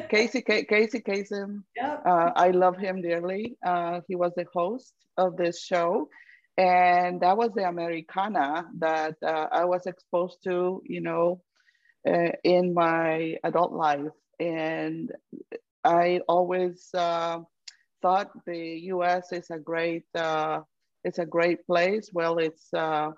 Casey, 0.09 0.41
Casey 0.41 0.99
Kasem, 0.99 1.63
yep. 1.75 2.01
uh, 2.05 2.31
I 2.35 2.51
love 2.51 2.77
him 2.77 3.01
dearly. 3.01 3.57
Uh, 3.65 4.01
he 4.07 4.15
was 4.15 4.33
the 4.35 4.45
host 4.53 4.93
of 5.17 5.37
this 5.37 5.61
show. 5.61 6.09
And 6.57 7.19
that 7.21 7.37
was 7.37 7.51
the 7.53 7.67
Americana 7.67 8.65
that 8.79 9.15
uh, 9.21 9.47
I 9.51 9.65
was 9.65 9.85
exposed 9.85 10.37
to, 10.45 10.81
you 10.85 11.01
know, 11.01 11.41
uh, 12.07 12.31
in 12.43 12.73
my 12.73 13.35
adult 13.43 13.73
life. 13.73 14.13
And 14.39 15.11
I 15.83 16.21
always 16.27 16.89
uh, 16.93 17.39
thought 18.01 18.31
the 18.45 18.57
U.S. 18.95 19.31
is 19.31 19.49
a 19.49 19.59
great 19.59 20.05
uh, 20.15 20.61
it's 21.03 21.19
a 21.19 21.25
great 21.25 21.65
place. 21.67 22.09
Well, 22.13 22.39
it's 22.39 22.73
uh, 22.73 23.11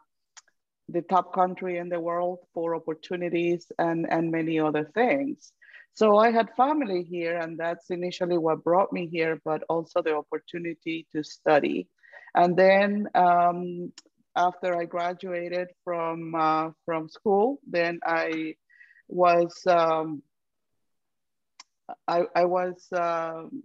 the 0.89 1.01
top 1.03 1.34
country 1.34 1.77
in 1.77 1.89
the 1.89 2.00
world 2.00 2.39
for 2.53 2.75
opportunities 2.75 3.72
and 3.77 4.12
and 4.12 4.31
many 4.31 4.60
other 4.60 4.86
things. 4.93 5.51
So 5.97 6.17
I 6.17 6.29
had 6.29 6.55
family 6.55 7.01
here, 7.01 7.39
and 7.39 7.57
that's 7.57 7.89
initially 7.89 8.37
what 8.37 8.63
brought 8.63 8.93
me 8.93 9.07
here, 9.07 9.41
but 9.43 9.63
also 9.67 10.03
the 10.03 10.15
opportunity 10.15 11.07
to 11.11 11.23
study. 11.23 11.87
And 12.35 12.55
then 12.55 13.07
um, 13.15 13.91
after 14.35 14.79
I 14.79 14.85
graduated 14.85 15.69
from 15.83 16.35
uh, 16.35 16.69
from 16.85 17.09
school, 17.09 17.59
then 17.67 17.99
I 18.05 18.53
was 19.07 19.51
um, 19.65 20.21
I, 22.07 22.25
I 22.35 22.45
was 22.45 22.77
um, 22.91 23.63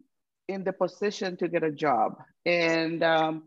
in 0.49 0.65
the 0.65 0.73
position 0.73 1.37
to 1.37 1.49
get 1.49 1.63
a 1.63 1.71
job. 1.71 2.15
And 2.47 3.03
um, 3.03 3.43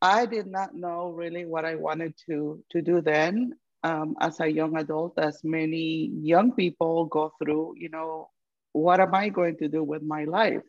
I 0.00 0.24
did 0.24 0.46
not 0.46 0.74
know 0.74 1.10
really 1.10 1.44
what 1.44 1.66
I 1.66 1.74
wanted 1.74 2.14
to, 2.30 2.64
to 2.70 2.80
do 2.80 3.02
then 3.02 3.52
um, 3.86 4.16
as 4.20 4.40
a 4.40 4.48
young 4.48 4.76
adult, 4.76 5.14
as 5.16 5.40
many 5.44 6.10
young 6.20 6.52
people 6.52 7.04
go 7.06 7.32
through, 7.38 7.74
you 7.76 7.88
know, 7.88 8.30
what 8.72 8.98
am 9.00 9.14
I 9.14 9.28
going 9.28 9.56
to 9.58 9.68
do 9.68 9.82
with 9.84 10.02
my 10.02 10.24
life? 10.24 10.66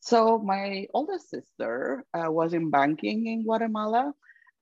So 0.00 0.38
my 0.38 0.86
oldest 0.92 1.30
sister 1.30 2.04
uh, 2.12 2.30
was 2.30 2.52
in 2.52 2.70
banking 2.70 3.26
in 3.26 3.44
Guatemala. 3.44 4.12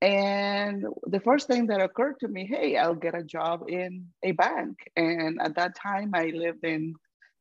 And 0.01 0.85
the 1.09 1.19
first 1.19 1.49
thing 1.49 1.67
that 1.67 1.81
occurred 1.81 2.21
to 2.21 2.29
me, 2.29 2.47
hey, 2.47 2.77
I'll 2.77 2.95
get 2.95 3.17
a 3.17 3.25
job 3.25 3.65
in 3.69 4.07
a 4.23 4.31
bank. 4.31 4.77
And 4.95 5.41
at 5.41 5.57
that 5.57 5.75
time, 5.75 6.13
I 6.15 6.27
lived 6.27 6.65
in, 6.65 6.95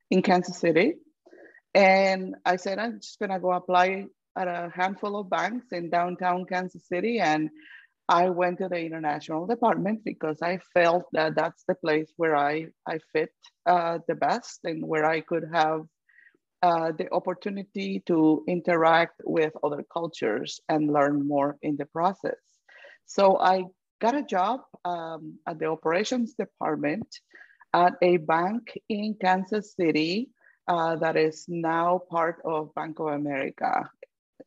in 0.09 0.23
Kansas 0.23 0.57
City. 0.57 0.95
And 1.75 2.35
I 2.43 2.55
said, 2.55 2.79
I'm 2.79 2.99
just 2.99 3.19
gonna 3.19 3.39
go 3.39 3.51
apply 3.51 4.05
at 4.35 4.47
a 4.47 4.71
handful 4.73 5.19
of 5.19 5.29
banks 5.29 5.67
in 5.71 5.91
downtown 5.91 6.45
Kansas 6.45 6.87
City. 6.87 7.19
And 7.19 7.51
I 8.09 8.29
went 8.29 8.59
to 8.59 8.69
the 8.69 8.79
international 8.79 9.47
department 9.47 10.03
because 10.05 10.41
I 10.41 10.59
felt 10.73 11.05
that 11.11 11.35
that's 11.35 11.63
the 11.67 11.75
place 11.75 12.11
where 12.15 12.35
I, 12.35 12.67
I 12.87 12.99
fit 13.11 13.31
uh, 13.65 13.99
the 14.07 14.15
best 14.15 14.61
and 14.63 14.85
where 14.85 15.05
I 15.05 15.21
could 15.21 15.43
have 15.51 15.81
uh, 16.63 16.91
the 16.97 17.11
opportunity 17.13 18.01
to 18.07 18.43
interact 18.47 19.21
with 19.25 19.53
other 19.63 19.83
cultures 19.91 20.59
and 20.69 20.91
learn 20.91 21.27
more 21.27 21.57
in 21.61 21.75
the 21.77 21.85
process. 21.85 22.39
So 23.05 23.37
I 23.39 23.65
got 23.99 24.15
a 24.15 24.23
job 24.23 24.61
um, 24.85 25.39
at 25.45 25.59
the 25.59 25.67
operations 25.67 26.33
department 26.33 27.07
at 27.73 27.93
a 28.01 28.17
bank 28.17 28.79
in 28.89 29.15
Kansas 29.19 29.75
City 29.75 30.29
uh, 30.67 30.95
that 30.97 31.15
is 31.15 31.45
now 31.47 32.01
part 32.09 32.41
of 32.45 32.73
Bank 32.73 32.99
of 32.99 33.07
America. 33.07 33.89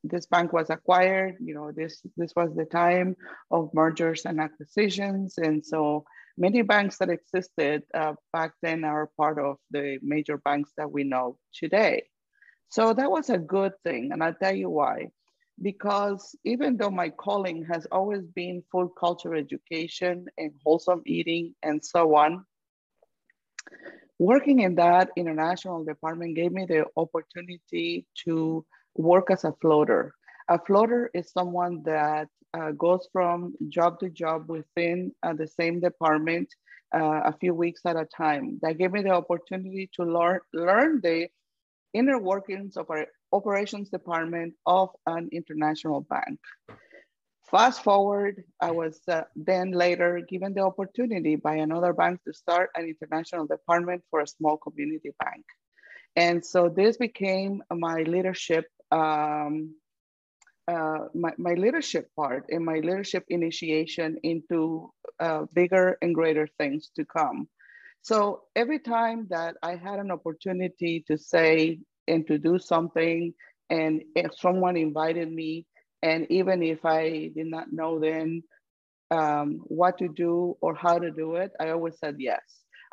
This 0.02 0.26
bank 0.26 0.52
was 0.52 0.71
acquired, 0.71 1.37
you 1.40 1.54
know, 1.54 1.73
this, 1.73 2.02
this 2.16 2.33
was 2.35 2.54
the 2.54 2.64
time 2.64 3.16
of 3.50 3.75
mergers 3.75 4.25
and 4.25 4.40
acquisitions. 4.40 5.37
And 5.37 5.64
so 5.64 6.04
many 6.38 6.62
banks 6.62 6.97
that 6.99 7.11
existed 7.11 7.83
uh, 7.92 8.14
back 8.33 8.52
then 8.62 8.85
are 8.85 9.11
part 9.16 9.38
of 9.38 9.57
the 9.71 9.99
major 10.02 10.38
banks 10.38 10.71
that 10.76 10.90
we 10.90 11.04
know 11.04 11.37
today. 11.52 12.04
So 12.71 12.95
that 12.95 13.11
was 13.11 13.28
a 13.30 13.38
good 13.38 13.73
thing. 13.85 14.12
And 14.12 14.23
I'll 14.23 14.35
tell 14.35 14.54
you 14.54 14.71
why. 14.71 15.11
Because 15.61 16.35
even 16.45 16.78
though 16.78 16.90
my 16.90 17.11
calling 17.11 17.66
has 17.71 17.87
always 17.92 18.23
been 18.23 18.62
full 18.73 18.88
culture 18.88 19.35
education 19.35 20.26
and 20.38 20.52
wholesome 20.64 21.02
eating 21.04 21.54
and 21.62 21.85
so 21.85 22.14
on, 22.16 22.47
working 24.19 24.61
in 24.61 24.76
that 24.76 25.11
international 25.16 25.85
department 25.85 26.37
gave 26.37 26.52
me 26.52 26.64
the 26.66 26.87
opportunity 26.97 28.07
to 28.25 28.64
work 29.00 29.30
as 29.30 29.45
a 29.45 29.54
floater. 29.61 30.14
A 30.49 30.59
floater 30.59 31.11
is 31.14 31.30
someone 31.30 31.83
that 31.85 32.28
uh, 32.54 32.73
goes 32.73 33.09
from 33.12 33.54
job 33.69 34.00
to 34.00 34.11
job 34.11 34.49
within 34.49 35.12
uh, 35.23 35.33
the 35.33 35.47
same 35.47 35.80
department 35.80 36.49
uh, 36.95 37.21
a 37.25 37.35
few 37.40 37.54
weeks 37.54 37.83
at 37.87 37.97
a 37.97 38.04
time. 38.04 38.59
That 38.62 38.78
gave 38.78 38.92
me 38.92 39.02
the 39.02 39.11
opportunity 39.11 39.88
to 39.95 40.04
learn, 40.04 40.40
learn 40.52 41.00
the 41.02 41.28
inner 41.92 42.19
workings 42.19 42.76
of 42.76 42.90
our 42.90 43.07
operations 43.33 43.90
department 43.90 44.54
of 44.66 44.90
an 45.07 45.28
international 45.33 46.00
bank. 46.00 46.38
Fast 47.50 47.83
forward, 47.83 48.45
I 48.61 48.71
was 48.71 49.00
uh, 49.09 49.23
then 49.35 49.73
later 49.73 50.21
given 50.28 50.54
the 50.54 50.62
opportunity 50.62 51.35
by 51.35 51.57
another 51.57 51.92
bank 51.92 52.21
to 52.25 52.33
start 52.33 52.71
an 52.76 52.85
international 52.87 53.47
department 53.47 54.02
for 54.11 54.21
a 54.21 54.26
small 54.26 54.57
community 54.57 55.11
bank. 55.19 55.45
And 56.16 56.45
so 56.45 56.69
this 56.69 56.97
became 56.97 57.62
my 57.71 58.02
leadership, 58.02 58.66
um, 58.90 59.75
uh, 60.68 61.06
my, 61.14 61.32
my 61.38 61.54
leadership 61.54 62.09
part 62.16 62.47
and 62.50 62.64
my 62.64 62.76
leadership 62.76 63.25
initiation 63.28 64.16
into 64.23 64.92
uh, 65.18 65.44
bigger 65.52 65.97
and 66.00 66.14
greater 66.14 66.49
things 66.59 66.90
to 66.97 67.04
come. 67.04 67.49
So 68.02 68.42
every 68.56 68.78
time 68.78 69.26
that 69.30 69.56
I 69.62 69.76
had 69.76 69.99
an 69.99 70.11
opportunity 70.11 71.04
to 71.09 71.18
say 71.18 71.80
and 72.09 72.26
to 72.28 72.38
do 72.38 72.59
something, 72.59 73.35
and 73.68 74.02
if 74.14 74.32
someone 74.38 74.76
invited 74.76 75.30
me, 75.30 75.66
and 76.02 76.26
even 76.30 76.62
if 76.62 76.85
I 76.85 77.30
did 77.35 77.47
not 77.47 77.73
know 77.73 78.00
then 78.00 78.42
um, 79.11 79.61
what 79.64 79.99
to 79.99 80.09
do 80.09 80.56
or 80.61 80.75
how 80.75 80.99
to 80.99 81.11
do 81.11 81.37
it, 81.37 81.52
I 81.61 81.70
always 81.70 81.99
said 81.99 82.16
yes. 82.18 82.40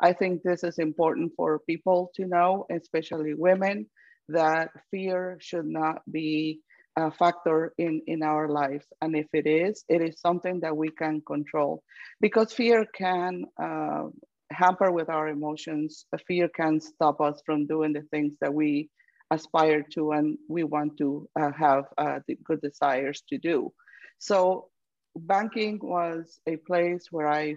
I 0.00 0.12
think 0.12 0.42
this 0.42 0.62
is 0.62 0.78
important 0.78 1.32
for 1.36 1.60
people 1.60 2.10
to 2.16 2.26
know, 2.26 2.66
especially 2.70 3.34
women, 3.34 3.86
that 4.28 4.70
fear 4.90 5.38
should 5.40 5.66
not 5.66 6.02
be 6.10 6.60
a 6.96 7.10
factor 7.10 7.72
in, 7.78 8.02
in 8.06 8.22
our 8.22 8.48
lives. 8.48 8.86
And 9.00 9.16
if 9.16 9.26
it 9.32 9.46
is, 9.46 9.84
it 9.88 10.02
is 10.02 10.20
something 10.20 10.60
that 10.60 10.76
we 10.76 10.88
can 10.90 11.22
control 11.26 11.82
because 12.20 12.52
fear 12.52 12.86
can 12.94 13.44
uh, 13.62 14.08
hamper 14.50 14.90
with 14.90 15.08
our 15.08 15.28
emotions. 15.28 16.06
Fear 16.26 16.48
can 16.48 16.80
stop 16.80 17.20
us 17.20 17.40
from 17.46 17.66
doing 17.66 17.92
the 17.92 18.02
things 18.10 18.34
that 18.40 18.52
we 18.52 18.88
aspire 19.30 19.82
to 19.92 20.12
and 20.12 20.38
we 20.48 20.64
want 20.64 20.96
to 20.98 21.28
uh, 21.38 21.52
have 21.52 21.84
uh, 21.98 22.18
the 22.26 22.36
good 22.44 22.60
desires 22.60 23.22
to 23.28 23.38
do. 23.38 23.72
So 24.18 24.68
banking 25.16 25.78
was 25.82 26.40
a 26.46 26.56
place 26.56 27.06
where 27.10 27.28
I 27.28 27.56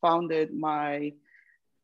founded 0.00 0.52
my 0.52 1.12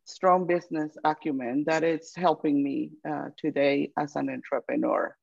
strong 0.04 0.46
business 0.46 0.96
acumen 1.04 1.64
that 1.66 1.84
is 1.84 2.12
helping 2.14 2.62
me 2.62 2.90
uh, 3.08 3.28
today 3.36 3.92
as 3.98 4.16
an 4.16 4.28
entrepreneur. 4.30 5.16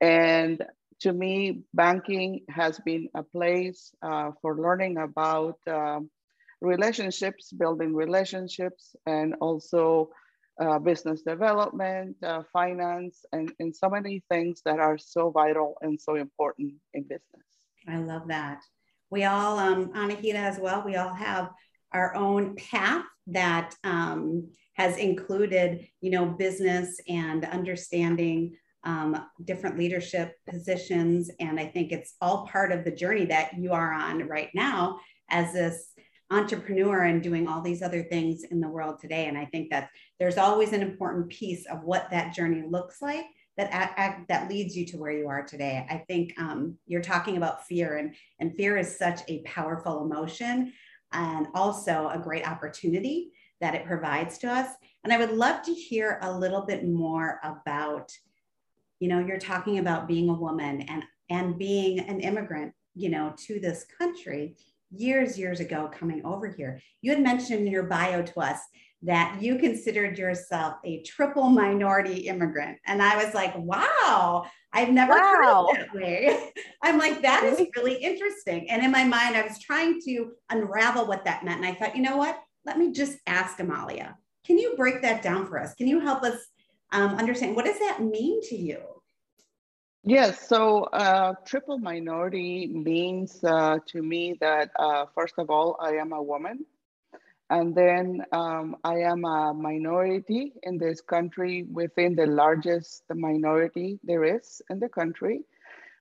And 0.00 0.64
to 1.00 1.12
me, 1.12 1.62
banking 1.74 2.44
has 2.48 2.78
been 2.80 3.08
a 3.14 3.22
place 3.22 3.92
uh, 4.02 4.32
for 4.40 4.56
learning 4.56 4.98
about 4.98 5.58
um, 5.66 6.10
relationships, 6.60 7.52
building 7.52 7.94
relationships, 7.94 8.94
and 9.06 9.34
also 9.40 10.10
uh, 10.60 10.78
business 10.78 11.22
development, 11.22 12.16
uh, 12.22 12.42
finance, 12.52 13.24
and, 13.32 13.50
and 13.60 13.74
so 13.74 13.88
many 13.88 14.22
things 14.30 14.60
that 14.64 14.78
are 14.78 14.98
so 14.98 15.30
vital 15.30 15.76
and 15.80 15.98
so 15.98 16.16
important 16.16 16.74
in 16.92 17.02
business. 17.02 17.46
I 17.88 17.96
love 17.96 18.28
that. 18.28 18.60
We 19.08 19.24
all, 19.24 19.58
um, 19.58 19.92
Anahita 19.94 20.34
as 20.34 20.58
well, 20.58 20.82
we 20.84 20.96
all 20.96 21.14
have 21.14 21.50
our 21.92 22.14
own 22.14 22.56
path 22.56 23.04
that 23.28 23.74
um, 23.84 24.48
has 24.74 24.96
included, 24.96 25.86
you 26.00 26.10
know, 26.10 26.26
business 26.26 27.00
and 27.08 27.44
understanding 27.44 28.56
um, 28.84 29.26
different 29.44 29.78
leadership 29.78 30.34
positions. 30.48 31.30
And 31.38 31.60
I 31.60 31.66
think 31.66 31.92
it's 31.92 32.14
all 32.20 32.46
part 32.46 32.72
of 32.72 32.84
the 32.84 32.90
journey 32.90 33.26
that 33.26 33.58
you 33.58 33.72
are 33.72 33.92
on 33.92 34.26
right 34.26 34.48
now 34.54 35.00
as 35.28 35.52
this 35.52 35.92
entrepreneur 36.30 37.02
and 37.02 37.22
doing 37.22 37.46
all 37.46 37.60
these 37.60 37.82
other 37.82 38.04
things 38.04 38.44
in 38.44 38.60
the 38.60 38.68
world 38.68 38.98
today. 39.00 39.26
And 39.26 39.36
I 39.36 39.44
think 39.46 39.70
that 39.70 39.90
there's 40.18 40.38
always 40.38 40.72
an 40.72 40.82
important 40.82 41.28
piece 41.28 41.66
of 41.66 41.82
what 41.82 42.08
that 42.10 42.34
journey 42.34 42.62
looks 42.66 43.02
like 43.02 43.26
that 43.56 44.24
that 44.28 44.48
leads 44.48 44.76
you 44.76 44.86
to 44.86 44.96
where 44.96 45.12
you 45.12 45.28
are 45.28 45.44
today. 45.44 45.86
I 45.88 45.98
think 46.08 46.32
um, 46.38 46.76
you're 46.86 47.02
talking 47.02 47.36
about 47.36 47.66
fear, 47.66 47.96
and 47.98 48.14
and 48.38 48.54
fear 48.56 48.76
is 48.76 48.96
such 48.96 49.20
a 49.28 49.42
powerful 49.42 50.04
emotion, 50.04 50.72
and 51.12 51.48
also 51.54 52.08
a 52.08 52.18
great 52.18 52.46
opportunity 52.46 53.32
that 53.60 53.74
it 53.74 53.86
provides 53.86 54.38
to 54.38 54.50
us. 54.50 54.68
And 55.04 55.12
I 55.12 55.18
would 55.18 55.32
love 55.32 55.62
to 55.62 55.74
hear 55.74 56.18
a 56.22 56.38
little 56.38 56.62
bit 56.62 56.86
more 56.86 57.40
about, 57.42 58.10
you 58.98 59.08
know, 59.08 59.18
you're 59.18 59.38
talking 59.38 59.78
about 59.78 60.08
being 60.08 60.28
a 60.28 60.34
woman 60.34 60.82
and 60.82 61.04
and 61.30 61.56
being 61.58 62.00
an 62.00 62.20
immigrant, 62.20 62.72
you 62.94 63.08
know, 63.08 63.32
to 63.46 63.60
this 63.60 63.86
country 63.98 64.56
years, 64.90 65.38
years 65.38 65.60
ago 65.60 65.88
coming 65.92 66.24
over 66.24 66.48
here. 66.48 66.80
You 67.00 67.12
had 67.12 67.22
mentioned 67.22 67.66
in 67.66 67.72
your 67.72 67.84
bio 67.84 68.22
to 68.22 68.40
us 68.40 68.58
that 69.02 69.38
you 69.40 69.56
considered 69.56 70.18
yourself 70.18 70.74
a 70.84 71.02
triple 71.02 71.48
minority 71.48 72.28
immigrant. 72.28 72.78
And 72.86 73.02
I 73.02 73.22
was 73.22 73.34
like, 73.34 73.56
wow, 73.56 74.44
I've 74.72 74.90
never 74.90 75.14
wow. 75.14 75.68
heard 75.70 75.80
it 75.80 75.86
that 75.86 75.94
way. 75.94 76.52
I'm 76.82 76.98
like, 76.98 77.22
that 77.22 77.44
is 77.44 77.66
really 77.76 77.94
interesting. 77.94 78.68
And 78.70 78.84
in 78.84 78.90
my 78.90 79.04
mind, 79.04 79.36
I 79.36 79.42
was 79.42 79.58
trying 79.58 80.00
to 80.02 80.32
unravel 80.50 81.06
what 81.06 81.24
that 81.24 81.44
meant. 81.44 81.64
And 81.64 81.66
I 81.66 81.74
thought, 81.74 81.96
you 81.96 82.02
know 82.02 82.18
what? 82.18 82.38
Let 82.66 82.78
me 82.78 82.92
just 82.92 83.18
ask 83.26 83.58
Amalia. 83.58 84.16
Can 84.46 84.58
you 84.58 84.74
break 84.76 85.00
that 85.02 85.22
down 85.22 85.46
for 85.46 85.58
us? 85.58 85.74
Can 85.74 85.88
you 85.88 86.00
help 86.00 86.22
us 86.22 86.38
um, 86.92 87.14
understand 87.14 87.56
what 87.56 87.64
does 87.64 87.78
that 87.78 88.02
mean 88.02 88.42
to 88.48 88.56
you? 88.56 88.78
Yes, 90.02 90.48
so 90.48 90.84
uh, 90.84 91.34
triple 91.44 91.78
minority 91.78 92.66
means 92.66 93.44
uh, 93.44 93.78
to 93.86 94.02
me 94.02 94.34
that, 94.40 94.70
uh, 94.78 95.04
first 95.14 95.34
of 95.36 95.50
all, 95.50 95.76
I 95.78 95.90
am 95.92 96.12
a 96.12 96.22
woman. 96.22 96.64
And 97.50 97.74
then 97.74 98.22
um, 98.30 98.76
I 98.84 98.98
am 99.00 99.24
a 99.24 99.52
minority 99.52 100.52
in 100.62 100.78
this 100.78 101.00
country 101.00 101.64
within 101.64 102.14
the 102.14 102.26
largest 102.26 103.02
minority 103.12 103.98
there 104.04 104.24
is 104.24 104.62
in 104.70 104.78
the 104.78 104.88
country. 104.88 105.40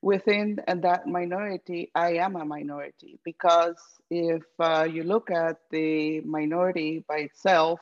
Within 0.01 0.59
that 0.67 1.07
minority, 1.07 1.91
I 1.95 2.13
am 2.13 2.35
a 2.35 2.45
minority 2.45 3.19
because 3.25 3.75
if 4.11 4.43
uh, 4.59 4.87
you 4.89 5.03
look 5.03 5.31
at 5.31 5.57
the 5.71 6.21
minority 6.21 7.03
by 7.07 7.17
itself, 7.17 7.79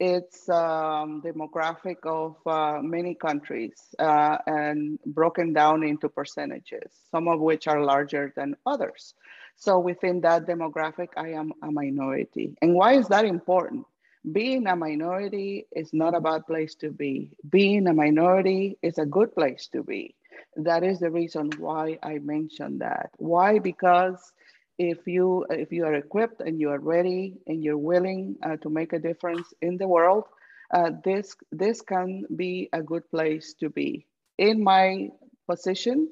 it's 0.00 0.48
um, 0.48 1.22
demographic 1.22 1.98
of 2.04 2.36
uh, 2.46 2.80
many 2.80 3.14
countries 3.14 3.74
uh, 3.98 4.38
and 4.46 4.98
broken 5.06 5.52
down 5.52 5.82
into 5.82 6.08
percentages, 6.08 6.92
some 7.10 7.28
of 7.28 7.40
which 7.40 7.68
are 7.68 7.82
larger 7.84 8.32
than 8.34 8.56
others. 8.64 9.14
So 9.58 9.78
within 9.80 10.20
that 10.22 10.46
demographic, 10.46 11.08
I 11.16 11.30
am 11.30 11.52
a 11.62 11.70
minority. 11.70 12.56
And 12.62 12.74
why 12.74 12.94
is 12.94 13.08
that 13.08 13.24
important? 13.26 13.86
Being 14.32 14.66
a 14.66 14.76
minority 14.76 15.66
is 15.72 15.92
not 15.92 16.14
a 16.14 16.20
bad 16.20 16.46
place 16.46 16.74
to 16.76 16.90
be. 16.90 17.32
Being 17.50 17.86
a 17.88 17.94
minority 17.94 18.78
is 18.82 18.98
a 18.98 19.06
good 19.06 19.34
place 19.34 19.68
to 19.72 19.82
be. 19.82 20.14
That 20.56 20.84
is 20.84 21.00
the 21.00 21.10
reason 21.10 21.50
why 21.58 21.98
I 22.02 22.18
mentioned 22.18 22.80
that. 22.80 23.10
Why? 23.18 23.58
Because 23.58 24.32
if 24.78 25.06
you 25.06 25.46
if 25.50 25.72
you 25.72 25.84
are 25.86 25.94
equipped 25.94 26.40
and 26.40 26.60
you 26.60 26.70
are 26.70 26.78
ready 26.78 27.38
and 27.46 27.62
you're 27.64 27.78
willing 27.78 28.36
uh, 28.42 28.56
to 28.58 28.70
make 28.70 28.92
a 28.92 28.98
difference 28.98 29.52
in 29.60 29.76
the 29.76 29.88
world, 29.88 30.24
uh, 30.72 30.90
this 31.04 31.36
this 31.50 31.80
can 31.80 32.24
be 32.36 32.68
a 32.72 32.82
good 32.82 33.10
place 33.10 33.54
to 33.60 33.70
be. 33.70 34.06
In 34.38 34.62
my 34.62 35.10
position, 35.48 36.08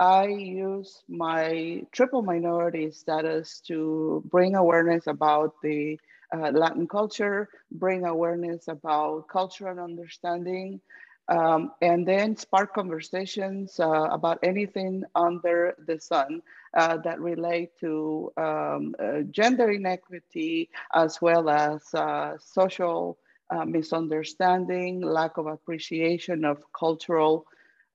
I 0.00 0.26
use 0.26 1.02
my 1.08 1.84
triple 1.92 2.22
minority 2.22 2.90
status 2.90 3.60
to 3.68 4.22
bring 4.30 4.54
awareness 4.54 5.06
about 5.06 5.54
the 5.62 5.98
uh, 6.34 6.50
Latin 6.50 6.86
culture, 6.88 7.48
bring 7.70 8.04
awareness 8.04 8.68
about 8.68 9.28
cultural 9.28 9.78
understanding, 9.78 10.80
um, 11.28 11.72
and 11.80 12.06
then 12.06 12.36
spark 12.36 12.74
conversations 12.74 13.78
uh, 13.80 14.08
about 14.10 14.38
anything 14.42 15.04
under 15.14 15.74
the 15.86 15.98
sun 16.00 16.42
uh, 16.76 16.96
that 16.98 17.20
relate 17.20 17.70
to 17.80 18.32
um, 18.36 18.94
uh, 18.98 19.20
gender 19.30 19.70
inequity 19.70 20.68
as 20.94 21.20
well 21.22 21.48
as 21.48 21.82
uh, 21.94 22.36
social 22.38 23.16
uh, 23.50 23.64
misunderstanding, 23.64 25.00
lack 25.00 25.36
of 25.38 25.46
appreciation 25.46 26.44
of 26.44 26.58
cultural 26.78 27.46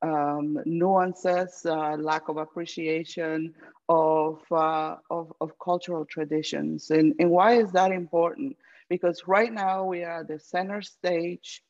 um, 0.02 0.60
nuances, 0.66 1.66
uh, 1.66 1.98
lack 1.98 2.30
of 2.30 2.38
appreciation 2.38 3.54
of, 3.88 4.42
of, 4.52 5.34
of, 5.42 5.60
cultural 5.60 6.06
traditions. 6.06 6.92
And, 6.92 7.16
and 7.20 7.30
why 7.30 7.54
is 7.54 7.72
that 7.72 7.92
important? 7.92 8.56
Because 8.88 9.24
right 9.28 9.52
now 9.52 9.86
we 9.86 10.04
are 10.04 10.22
at 10.22 10.28
the 10.28 10.40
center 10.40 10.82
stage 10.82 11.64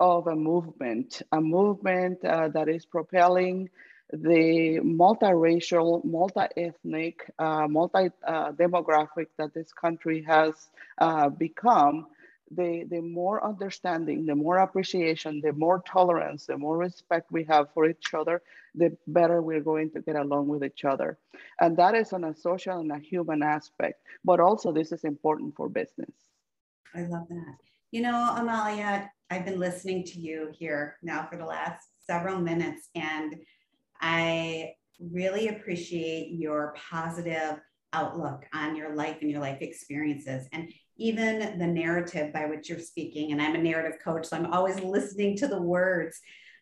of 0.00 0.26
a 0.26 0.34
movement, 0.34 1.22
a 1.32 1.40
movement 1.40 2.24
uh, 2.24 2.48
that 2.48 2.68
is 2.68 2.84
propelling 2.84 3.70
the 4.12 4.78
multiracial, 4.82 6.04
multi-ethnic, 6.04 7.30
uh, 7.38 7.66
multi-demographic 7.68 9.26
that 9.36 9.52
this 9.52 9.72
country 9.72 10.22
has 10.22 10.54
uh, 10.98 11.28
become, 11.28 12.06
the, 12.50 12.84
the 12.88 13.00
more 13.00 13.44
understanding, 13.44 14.26
the 14.26 14.34
more 14.34 14.58
appreciation, 14.58 15.40
the 15.40 15.52
more 15.52 15.82
tolerance, 15.86 16.46
the 16.46 16.56
more 16.56 16.76
respect 16.76 17.32
we 17.32 17.44
have 17.44 17.72
for 17.74 17.88
each 17.88 18.14
other, 18.14 18.42
the 18.74 18.96
better 19.06 19.42
we're 19.42 19.60
going 19.60 19.90
to 19.90 20.00
get 20.00 20.16
along 20.16 20.48
with 20.48 20.62
each 20.64 20.84
other. 20.84 21.18
And 21.60 21.76
that 21.76 21.94
is 21.94 22.12
on 22.12 22.24
a 22.24 22.34
social 22.34 22.78
and 22.78 22.92
a 22.92 22.98
human 22.98 23.42
aspect, 23.42 24.00
but 24.24 24.40
also 24.40 24.72
this 24.72 24.92
is 24.92 25.04
important 25.04 25.56
for 25.56 25.68
business. 25.68 26.12
I 26.94 27.02
love 27.02 27.26
that. 27.28 27.56
You 27.90 28.02
know, 28.02 28.34
Amalia, 28.36 29.10
I've 29.30 29.44
been 29.44 29.58
listening 29.58 30.04
to 30.04 30.20
you 30.20 30.50
here 30.52 30.96
now 31.02 31.26
for 31.30 31.36
the 31.36 31.44
last 31.44 31.88
several 32.06 32.40
minutes, 32.40 32.88
and 32.94 33.36
I 34.00 34.74
really 35.00 35.48
appreciate 35.48 36.32
your 36.32 36.74
positive 36.90 37.60
outlook 37.92 38.44
on 38.52 38.76
your 38.76 38.94
life 38.94 39.18
and 39.20 39.30
your 39.30 39.40
life 39.40 39.62
experiences. 39.62 40.48
And 40.52 40.70
even 40.98 41.58
the 41.58 41.66
narrative 41.66 42.32
by 42.32 42.46
which 42.46 42.68
you're 42.68 42.78
speaking. 42.78 43.32
And 43.32 43.42
I'm 43.42 43.54
a 43.54 43.58
narrative 43.58 43.98
coach, 44.02 44.26
so 44.26 44.36
I'm 44.36 44.52
always 44.52 44.80
listening 44.80 45.36
to 45.38 45.46
the 45.46 45.60
words. 45.60 46.18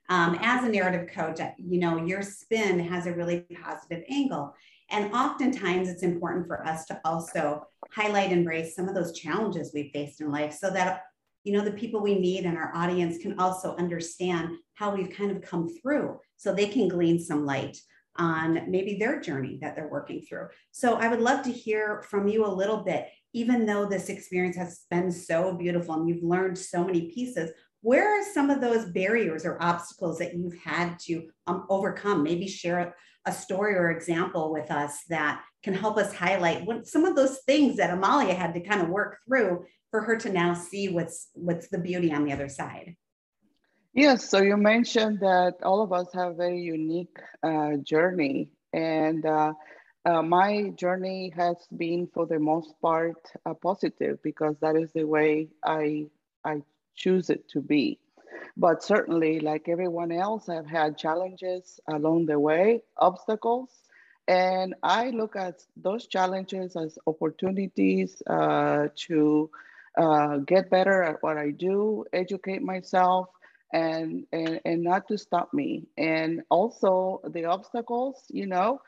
Um, 0.08 0.38
as 0.42 0.64
a 0.64 0.68
narrative 0.68 1.08
coach, 1.14 1.40
you 1.56 1.80
know, 1.80 2.04
your 2.04 2.20
spin 2.22 2.78
has 2.78 3.06
a 3.06 3.12
really 3.14 3.46
positive 3.62 4.04
angle. 4.10 4.54
And 4.90 5.14
oftentimes 5.14 5.88
it's 5.88 6.02
important 6.02 6.46
for 6.46 6.66
us 6.66 6.84
to 6.86 7.00
also 7.04 7.66
highlight, 7.92 8.30
and 8.30 8.40
embrace 8.40 8.74
some 8.74 8.88
of 8.88 8.94
those 8.94 9.18
challenges 9.18 9.72
we've 9.72 9.92
faced 9.92 10.20
in 10.20 10.30
life 10.30 10.52
so 10.52 10.68
that, 10.70 11.02
you 11.44 11.52
know, 11.52 11.64
the 11.64 11.72
people 11.72 12.02
we 12.02 12.18
meet 12.18 12.44
and 12.44 12.58
our 12.58 12.70
audience 12.74 13.18
can 13.18 13.38
also 13.38 13.76
understand 13.76 14.50
how 14.74 14.94
we've 14.94 15.10
kind 15.10 15.30
of 15.30 15.42
come 15.42 15.68
through 15.80 16.18
so 16.36 16.52
they 16.52 16.66
can 16.66 16.88
glean 16.88 17.18
some 17.18 17.46
light 17.46 17.78
on 18.16 18.70
maybe 18.70 18.96
their 18.96 19.20
journey 19.20 19.58
that 19.60 19.74
they're 19.74 19.88
working 19.88 20.20
through. 20.22 20.48
So 20.70 20.96
I 20.96 21.08
would 21.08 21.20
love 21.20 21.44
to 21.44 21.52
hear 21.52 22.04
from 22.10 22.28
you 22.28 22.44
a 22.44 22.48
little 22.48 22.84
bit, 22.84 23.08
even 23.34 23.66
though 23.66 23.84
this 23.84 24.08
experience 24.08 24.56
has 24.56 24.84
been 24.90 25.10
so 25.10 25.52
beautiful 25.52 25.94
and 25.94 26.08
you've 26.08 26.22
learned 26.22 26.56
so 26.56 26.84
many 26.84 27.10
pieces. 27.12 27.50
Where 27.82 28.18
are 28.18 28.24
some 28.32 28.48
of 28.48 28.62
those 28.62 28.86
barriers 28.86 29.44
or 29.44 29.62
obstacles 29.62 30.18
that 30.18 30.34
you've 30.34 30.56
had 30.56 30.98
to 31.00 31.28
um, 31.46 31.66
overcome? 31.68 32.22
Maybe 32.22 32.46
share 32.46 32.94
a 33.26 33.32
story 33.32 33.74
or 33.74 33.90
example 33.90 34.52
with 34.52 34.70
us 34.70 35.02
that 35.08 35.42
can 35.62 35.74
help 35.74 35.98
us 35.98 36.14
highlight 36.14 36.64
what 36.64 36.86
some 36.86 37.04
of 37.04 37.16
those 37.16 37.40
things 37.46 37.76
that 37.76 37.90
Amalia 37.90 38.34
had 38.34 38.54
to 38.54 38.60
kind 38.60 38.80
of 38.80 38.88
work 38.88 39.18
through 39.26 39.64
for 39.90 40.00
her 40.02 40.16
to 40.16 40.32
now 40.32 40.54
see 40.54 40.88
what's 40.88 41.28
what's 41.34 41.68
the 41.68 41.78
beauty 41.78 42.12
on 42.12 42.24
the 42.24 42.32
other 42.32 42.48
side. 42.48 42.96
Yes, 43.94 44.28
so 44.28 44.42
you 44.42 44.56
mentioned 44.56 45.20
that 45.20 45.54
all 45.62 45.82
of 45.82 45.92
us 45.92 46.08
have 46.14 46.32
a 46.32 46.34
very 46.34 46.60
unique 46.60 47.16
uh, 47.42 47.76
journey, 47.82 48.50
and 48.72 49.24
uh, 49.24 49.52
uh, 50.04 50.22
my 50.22 50.70
journey 50.76 51.32
has 51.36 51.56
been, 51.76 52.08
for 52.12 52.26
the 52.26 52.38
most 52.38 52.74
part, 52.80 53.16
uh, 53.46 53.54
positive 53.54 54.22
because 54.22 54.56
that 54.60 54.76
is 54.76 54.92
the 54.92 55.04
way 55.04 55.48
I 55.64 56.06
I 56.44 56.62
choose 56.94 57.30
it 57.30 57.48
to 57.50 57.60
be. 57.60 57.98
But 58.56 58.82
certainly, 58.82 59.40
like 59.40 59.68
everyone 59.68 60.12
else, 60.12 60.48
I've 60.48 60.66
had 60.66 60.98
challenges 60.98 61.80
along 61.88 62.26
the 62.26 62.38
way, 62.38 62.82
obstacles, 62.98 63.70
and 64.26 64.74
I 64.82 65.10
look 65.10 65.36
at 65.36 65.62
those 65.76 66.06
challenges 66.06 66.76
as 66.76 66.98
opportunities 67.06 68.22
uh, 68.26 68.88
to 69.08 69.50
uh, 69.96 70.38
get 70.38 70.70
better 70.70 71.02
at 71.02 71.22
what 71.22 71.36
I 71.36 71.50
do, 71.50 72.04
educate 72.12 72.62
myself 72.62 73.28
and, 73.72 74.26
and, 74.32 74.60
and 74.64 74.82
not 74.82 75.08
to 75.08 75.18
stop 75.18 75.52
me. 75.52 75.86
And 75.96 76.42
also 76.50 77.20
the 77.28 77.44
obstacles, 77.46 78.24
you 78.30 78.46
know, 78.46 78.80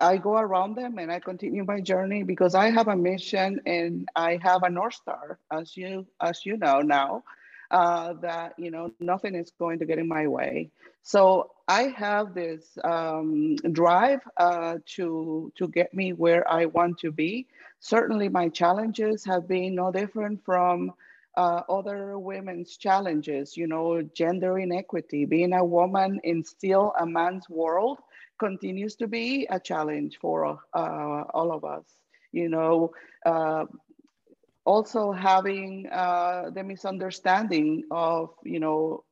I 0.00 0.16
go 0.18 0.36
around 0.36 0.74
them 0.76 0.98
and 0.98 1.10
I 1.10 1.20
continue 1.20 1.64
my 1.64 1.80
journey 1.80 2.22
because 2.22 2.54
I 2.54 2.70
have 2.70 2.88
a 2.88 2.96
mission 2.96 3.60
and 3.66 4.08
I 4.16 4.38
have 4.42 4.62
a 4.62 4.70
North 4.70 4.94
Star, 4.94 5.38
as 5.52 5.76
you, 5.76 6.06
as 6.20 6.44
you 6.44 6.56
know 6.56 6.80
now, 6.80 7.24
uh, 7.70 8.14
that, 8.22 8.54
you 8.58 8.70
know, 8.70 8.90
nothing 9.00 9.34
is 9.34 9.50
going 9.50 9.68
to 9.68 9.76
get 9.86 9.98
in 9.98 10.08
my 10.08 10.26
way. 10.26 10.70
So 11.02 11.50
I 11.68 11.84
have 11.96 12.34
this 12.34 12.76
um, 12.84 13.56
drive 13.72 14.20
uh, 14.36 14.78
to, 14.96 15.52
to 15.56 15.68
get 15.68 15.94
me 15.94 16.12
where 16.12 16.48
I 16.50 16.66
want 16.66 16.98
to 17.00 17.10
be. 17.10 17.46
Certainly 17.80 18.28
my 18.28 18.48
challenges 18.48 19.24
have 19.24 19.48
been 19.48 19.74
no 19.74 19.90
different 19.92 20.44
from 20.44 20.92
uh, 21.36 21.62
other 21.68 22.18
women's 22.18 22.76
challenges, 22.76 23.56
you 23.56 23.66
know, 23.66 24.02
gender 24.02 24.58
inequity, 24.58 25.24
being 25.24 25.52
a 25.52 25.64
woman 25.64 26.20
in 26.24 26.44
still 26.44 26.94
a 26.98 27.06
man's 27.06 27.48
world 27.48 27.98
continues 28.38 28.96
to 28.96 29.06
be 29.06 29.46
a 29.50 29.60
challenge 29.60 30.18
for 30.20 30.58
uh, 30.74 31.22
all 31.34 31.52
of 31.52 31.64
us. 31.64 31.84
You 32.32 32.48
know, 32.48 32.92
uh, 33.24 33.64
also 34.64 35.12
having 35.12 35.86
uh, 35.92 36.50
the 36.54 36.62
misunderstanding 36.62 37.84
of, 37.90 38.30
you 38.44 38.60
know, 38.60 39.04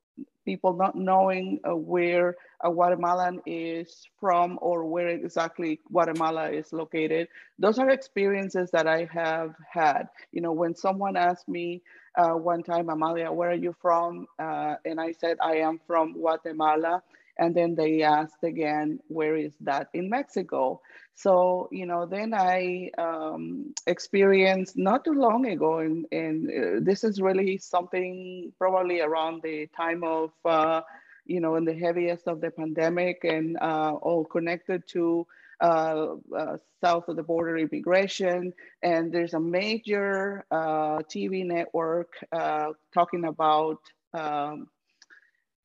people 0.45 0.75
not 0.75 0.97
knowing 0.97 1.61
uh, 1.69 1.77
where 1.77 2.37
a 2.65 2.71
Guatemalan 2.71 3.41
is 3.47 4.05
from 4.19 4.59
or 4.61 4.85
where 4.85 5.09
exactly 5.09 5.81
Guatemala 5.91 6.51
is 6.51 6.73
located. 6.73 7.29
Those 7.59 7.79
are 7.79 7.91
experiences 7.91 8.71
that 8.73 8.87
I 8.87 9.09
have 9.13 9.55
had. 9.71 10.09
You 10.33 10.41
know, 10.43 10.53
when 10.53 10.75
someone 10.75 11.17
asked 11.17 11.49
me 11.49 11.83
uh, 12.17 12.31
one 12.33 12.63
time, 12.63 12.89
Amalia, 12.89 13.31
where 13.31 13.51
are 13.51 13.55
you 13.55 13.75
from? 13.81 14.27
Uh, 14.39 14.77
and 14.85 15.01
I 15.01 15.13
said, 15.13 15.39
I 15.41 15.57
am 15.57 15.81
from 15.87 16.15
Guatemala. 16.15 17.03
And 17.39 17.55
then 17.55 17.75
they 17.75 18.03
asked 18.03 18.43
again, 18.43 19.01
where 19.09 19.37
is 19.37 19.55
that 19.61 19.89
in 19.95 20.11
Mexico? 20.11 20.81
So, 21.15 21.69
you 21.71 21.87
know, 21.87 22.07
then 22.07 22.35
I 22.35 22.91
um, 22.99 23.75
experienced 23.87 24.77
not 24.77 25.05
too 25.05 25.13
long 25.13 25.47
ago, 25.47 25.79
and, 25.79 26.07
and 26.13 26.49
uh, 26.49 26.81
this 26.83 27.05
is 27.05 27.21
really 27.21 27.59
something 27.59 28.53
probably 28.59 29.01
around 29.01 29.43
the 29.43 29.67
time 29.77 30.05
of, 30.05 30.31
uh, 30.45 30.83
you 31.27 31.41
know, 31.41 31.57
in 31.57 31.65
the 31.65 31.75
heaviest 31.75 32.27
of 32.29 32.41
the 32.41 32.51
pandemic 32.51 33.25
and 33.25 33.57
uh, 33.61 33.93
all 34.01 34.25
connected 34.25 34.87
to 34.89 35.27
uh, 35.61 36.17
uh, 36.37 36.57
south 36.81 37.09
of 37.09 37.17
the 37.17 37.23
border 37.23 37.57
immigration. 37.57 38.53
And 38.83 39.13
there's 39.13 39.35
a 39.35 39.41
major 39.41 40.45
uh, 40.51 40.99
TV 41.09 41.47
network 41.47 42.13
uh, 42.33 42.73
talking 42.93 43.25
about 43.25 43.79
um, 44.13 44.67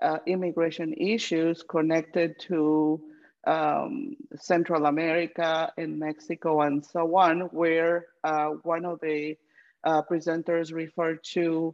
uh, 0.01 0.19
immigration 0.25 0.93
issues 0.93 1.63
connected 1.63 2.39
to 2.39 3.01
um, 3.45 4.15
Central 4.35 4.85
America 4.85 5.71
and 5.77 5.99
Mexico 5.99 6.61
and 6.61 6.85
so 6.85 7.15
on, 7.15 7.41
where 7.51 8.07
uh, 8.23 8.49
one 8.63 8.85
of 8.85 8.99
the 9.01 9.37
presenters 9.85 10.73
referred 10.73 11.23
to 11.23 11.73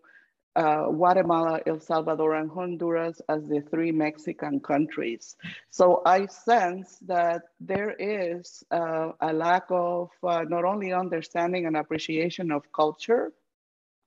uh, 0.56 0.88
Guatemala, 0.90 1.62
El 1.66 1.80
Salvador, 1.80 2.36
and 2.36 2.50
Honduras 2.50 3.22
as 3.30 3.48
the 3.48 3.62
three 3.62 3.92
Mexican 3.92 4.60
countries. 4.60 5.36
So 5.72 6.02
I 6.06 6.28
sense 6.28 7.00
that 7.08 7.44
there 7.60 7.96
is 7.98 8.64
uh, 8.72 9.12
a 9.20 9.34
lack 9.34 9.64
of 9.70 10.10
uh, 10.24 10.44
not 10.48 10.64
only 10.64 10.94
understanding 10.94 11.66
and 11.66 11.76
appreciation 11.76 12.52
of 12.52 12.72
culture, 12.72 13.34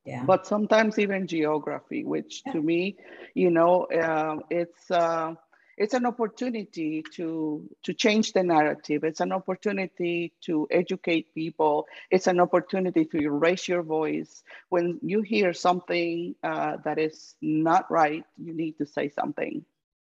yeah. 0.06 0.24
but 0.24 0.46
sometimes 0.46 0.98
even 0.98 1.26
geography, 1.26 2.04
which 2.04 2.42
yeah. 2.46 2.52
to 2.52 2.62
me, 2.62 2.96
you 3.34 3.50
know, 3.50 3.86
um, 4.02 4.42
it's 4.50 4.90
uh, 4.90 5.34
it's 5.76 5.94
an 5.94 6.06
opportunity 6.06 7.04
to 7.14 7.68
to 7.82 7.92
change 7.92 8.32
the 8.32 8.42
narrative. 8.42 9.04
It's 9.04 9.20
an 9.20 9.32
opportunity 9.32 10.32
to 10.42 10.66
educate 10.70 11.34
people. 11.34 11.86
It's 12.10 12.26
an 12.26 12.40
opportunity 12.40 13.04
to 13.06 13.30
raise 13.30 13.68
your 13.68 13.82
voice. 13.82 14.42
When 14.70 14.98
you 15.02 15.22
hear 15.22 15.52
something 15.52 16.34
uh, 16.42 16.78
that 16.84 16.98
is 16.98 17.34
not 17.42 17.90
right 17.90 18.24
you 18.42 18.54
need 18.54 18.78
to 18.78 18.86
say 18.86 19.10
something. 19.10 19.64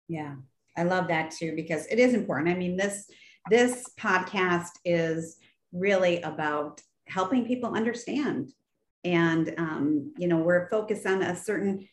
Yeah. 0.09 0.37
I 0.77 0.85
love 0.85 1.09
that 1.09 1.33
too 1.33 1.55
because 1.55 1.87
it 1.87 1.99
is 1.99 2.15
important. 2.15 2.49
I 2.49 2.55
mean 2.55 2.77
this 2.77 3.11
this 3.51 3.91
podcast 3.99 4.71
is 4.85 5.37
really 5.73 6.23
about 6.23 6.81
helping 7.09 7.47
people 7.47 7.75
understand 7.75 8.53
and 9.05 9.55
um, 9.59 10.13
you 10.19 10.29
know 10.29 10.39
we're 10.39 10.69
focused 10.69 11.07
on 11.07 11.23
a 11.23 11.37
certain 11.37 11.87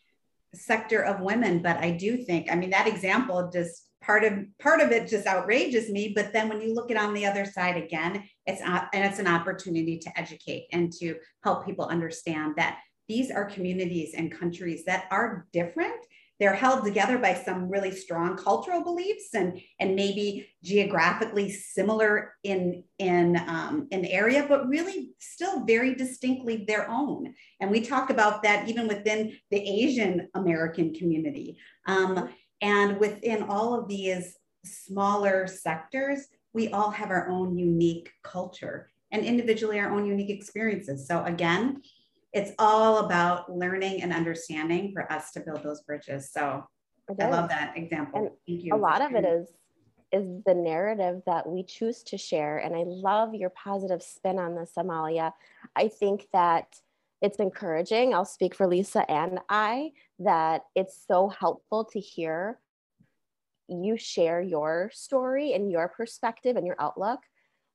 sector 0.54 1.04
of 1.04 1.20
women 1.20 1.62
but 1.62 1.78
i 1.78 1.91
do 1.91 2.18
think 2.18 2.52
i 2.52 2.56
mean 2.56 2.70
that 2.70 2.88
example 2.88 3.50
just 3.52 3.88
part 4.02 4.24
of 4.24 4.34
part 4.60 4.80
of 4.80 4.91
it 4.91 5.08
just 5.08 5.28
outrages 5.28 5.89
me 5.89 6.13
but 6.15 6.32
then 6.32 6.48
when 6.48 6.62
you 6.62 6.74
look 6.74 6.89
at 6.91 6.98
on 6.98 7.13
the 7.13 7.26
other 7.26 7.46
side 7.46 7.76
again 7.76 8.24
it's 8.46 8.62
and 8.62 8.88
it's 8.94 9.20
an 9.20 9.28
opportunity 9.28 9.98
to 9.98 10.10
educate 10.18 10.65
and 10.72 10.94
to 10.94 11.15
help 11.44 11.65
people 11.65 11.86
understand 11.86 12.54
that 12.56 12.80
these 13.08 13.32
are 13.32 13.46
communities 13.46 14.13
and 14.15 14.32
countries 14.32 14.86
that 14.86 15.06
are 15.12 15.46
different 15.52 16.06
they're 16.39 16.54
held 16.54 16.84
together 16.84 17.17
by 17.17 17.34
some 17.34 17.69
really 17.69 17.91
strong 17.91 18.38
cultural 18.38 18.84
beliefs 18.84 19.34
and 19.34 19.60
and 19.80 19.95
maybe 19.95 20.50
geographically 20.63 21.50
similar 21.50 22.34
in 22.43 22.84
in 23.00 23.38
um, 23.48 23.88
an 23.91 24.06
area 24.06 24.45
but 24.48 24.67
really 24.67 25.12
still 25.19 25.65
very 25.65 25.95
distinctly 25.95 26.65
their 26.67 26.89
own. 26.89 27.34
And 27.60 27.71
we 27.71 27.82
talk 27.82 28.10
about 28.10 28.43
that 28.43 28.67
even 28.67 28.88
within 28.88 29.38
the 29.52 29.60
asian 29.60 30.30
american 30.34 30.93
community. 30.93 31.58
Um, 31.88 32.30
and 32.62 33.00
within 33.00 33.43
all 33.43 33.80
of 33.80 33.88
these 33.88 34.36
smaller 34.63 35.48
sectors 35.48 36.28
we 36.54 36.69
all 36.69 36.89
have 36.89 37.12
our 37.12 37.30
own 37.30 37.58
unique 37.58 38.10
culture 38.24 38.89
and 39.12 39.24
individually 39.26 39.80
our 39.80 39.91
own 39.91 40.06
unique 40.06 40.30
experiences. 40.30 41.08
So 41.08 41.24
again 41.24 41.82
it's 42.36 42.52
all 42.60 42.98
about 43.06 43.50
learning 43.50 44.04
and 44.04 44.12
understanding 44.12 44.91
for 44.93 45.12
us 45.12 45.32
to 45.32 45.39
build 45.39 45.63
those 45.63 45.82
bridges. 45.84 46.30
So 46.32 46.65
I 47.19 47.30
love 47.30 47.48
that 47.50 47.78
example. 47.78 48.19
And 48.19 48.30
Thank 48.45 48.65
you. 48.65 48.76
A 48.76 48.78
lot 48.78 49.02
of 49.02 49.15
it 49.15 49.26
is 49.26 49.48
is 50.12 50.28
the 50.45 50.54
narrative 50.54 51.21
that 51.26 51.48
we 51.48 51.63
choose 51.63 52.04
to 52.04 52.17
share. 52.17 52.60
And 52.60 52.76
I 52.76 52.84
love 52.86 53.34
your 53.34 53.50
positive 53.50 54.04
spin 54.04 54.38
on 54.38 54.56
this, 54.56 54.71
Amalia. 54.78 55.34
I 55.76 55.88
think 55.88 56.28
that 56.32 56.76
it's 57.21 57.39
encouraging. 57.39 58.13
I'll 58.13 58.24
speak 58.24 58.54
for 58.54 58.67
Lisa 58.67 59.10
and 59.10 59.39
I 59.50 59.91
that 60.19 60.63
it's 60.76 61.04
so 61.08 61.30
helpful 61.30 61.86
to 61.86 62.00
hear 62.00 62.60
you 63.67 63.98
share 63.98 64.41
your 64.41 64.91
story 64.93 65.54
and 65.54 65.71
your 65.71 65.88
perspective 65.88 66.56
and 66.56 66.67
your 66.67 66.76
outlook 66.80 67.19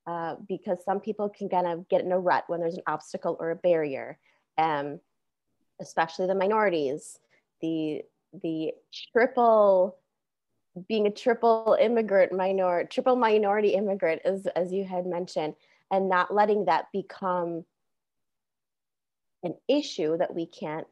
uh, 0.06 0.36
because 0.48 0.78
some 0.84 1.00
people 1.00 1.28
can 1.28 1.48
kind 1.48 1.66
of 1.66 1.88
get 1.88 2.04
in 2.04 2.12
a 2.12 2.18
rut 2.18 2.44
when 2.46 2.60
there's 2.60 2.76
an 2.76 2.82
obstacle 2.86 3.36
or 3.40 3.50
a 3.50 3.56
barrier, 3.56 4.18
um, 4.58 5.00
especially 5.80 6.26
the 6.26 6.34
minorities, 6.34 7.18
the 7.60 8.02
the 8.42 8.72
triple 9.12 9.96
being 10.88 11.06
a 11.06 11.10
triple 11.10 11.76
immigrant 11.80 12.32
minor 12.32 12.84
triple 12.84 13.16
minority 13.16 13.70
immigrant 13.70 14.22
as 14.24 14.46
as 14.54 14.72
you 14.72 14.84
had 14.84 15.04
mentioned 15.06 15.54
and 15.90 16.08
not 16.08 16.32
letting 16.32 16.66
that 16.66 16.86
become 16.92 17.64
an 19.42 19.54
issue 19.68 20.16
that 20.16 20.34
we 20.34 20.46
can't 20.46 20.86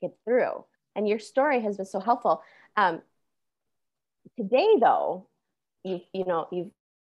get 0.00 0.12
through. 0.24 0.64
And 0.96 1.06
your 1.06 1.18
story 1.18 1.60
has 1.60 1.76
been 1.76 1.86
so 1.86 2.00
helpful. 2.00 2.42
Um, 2.76 3.02
today 4.36 4.76
though 4.80 5.26
you 5.84 6.00
you 6.12 6.24
know 6.24 6.46
you've 6.52 6.70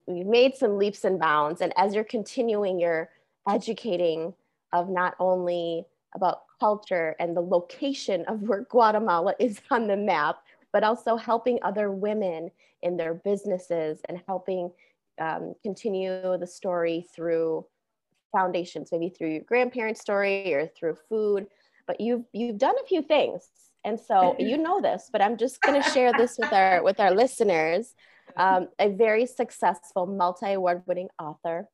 you've 0.07 0.27
made 0.27 0.55
some 0.55 0.77
leaps 0.77 1.03
and 1.03 1.19
bounds 1.19 1.61
and 1.61 1.73
as 1.77 1.95
you're 1.95 2.03
continuing 2.03 2.79
your 2.79 3.09
educating 3.47 4.33
of 4.73 4.89
not 4.89 5.15
only 5.19 5.85
about 6.13 6.43
culture 6.59 7.15
and 7.19 7.35
the 7.35 7.41
location 7.41 8.23
of 8.27 8.41
where 8.41 8.61
guatemala 8.69 9.33
is 9.39 9.59
on 9.71 9.87
the 9.87 9.97
map 9.97 10.37
but 10.71 10.83
also 10.83 11.15
helping 11.15 11.57
other 11.63 11.91
women 11.91 12.51
in 12.81 12.97
their 12.97 13.13
businesses 13.13 14.01
and 14.09 14.21
helping 14.27 14.69
um, 15.19 15.53
continue 15.63 16.37
the 16.37 16.45
story 16.45 17.07
through 17.15 17.65
foundations, 18.35 18.89
maybe 18.91 19.09
through 19.09 19.29
your 19.29 19.41
grandparents' 19.41 20.01
story 20.01 20.53
or 20.53 20.67
through 20.67 20.97
food. 21.07 21.47
But 21.87 22.01
you've 22.01 22.25
you've 22.33 22.57
done 22.57 22.75
a 22.83 22.87
few 22.87 23.01
things, 23.01 23.47
and 23.83 23.99
so 23.99 24.35
you 24.39 24.57
know 24.57 24.81
this. 24.81 25.09
But 25.11 25.21
I'm 25.21 25.37
just 25.37 25.61
going 25.61 25.81
to 25.81 25.89
share 25.91 26.11
this 26.11 26.37
with 26.37 26.51
our 26.51 26.83
with 26.83 26.99
our 26.99 27.13
listeners. 27.13 27.93
Um, 28.37 28.69
a 28.79 28.89
very 28.89 29.27
successful 29.27 30.07
multi-award-winning 30.07 31.09
author, 31.19 31.69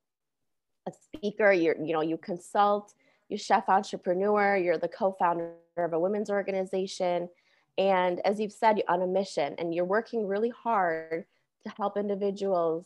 a 0.88 0.92
speaker. 0.92 1.52
You're 1.52 1.76
you 1.84 1.94
know 1.94 2.02
you 2.02 2.18
consult, 2.18 2.94
you 3.30 3.38
chef 3.38 3.70
entrepreneur. 3.70 4.58
You're 4.58 4.78
the 4.78 4.88
co-founder 4.88 5.54
of 5.78 5.94
a 5.94 6.00
women's 6.00 6.30
organization 6.30 7.30
and 7.78 8.20
as 8.26 8.40
you've 8.40 8.52
said, 8.52 8.78
you're 8.78 8.90
on 8.90 9.02
a 9.02 9.08
mission 9.08 9.56
and 9.58 9.74
you're 9.74 9.86
working 9.86 10.28
really 10.28 10.50
hard 10.50 11.26
to 11.66 11.74
help 11.78 11.98
individuals 11.98 12.86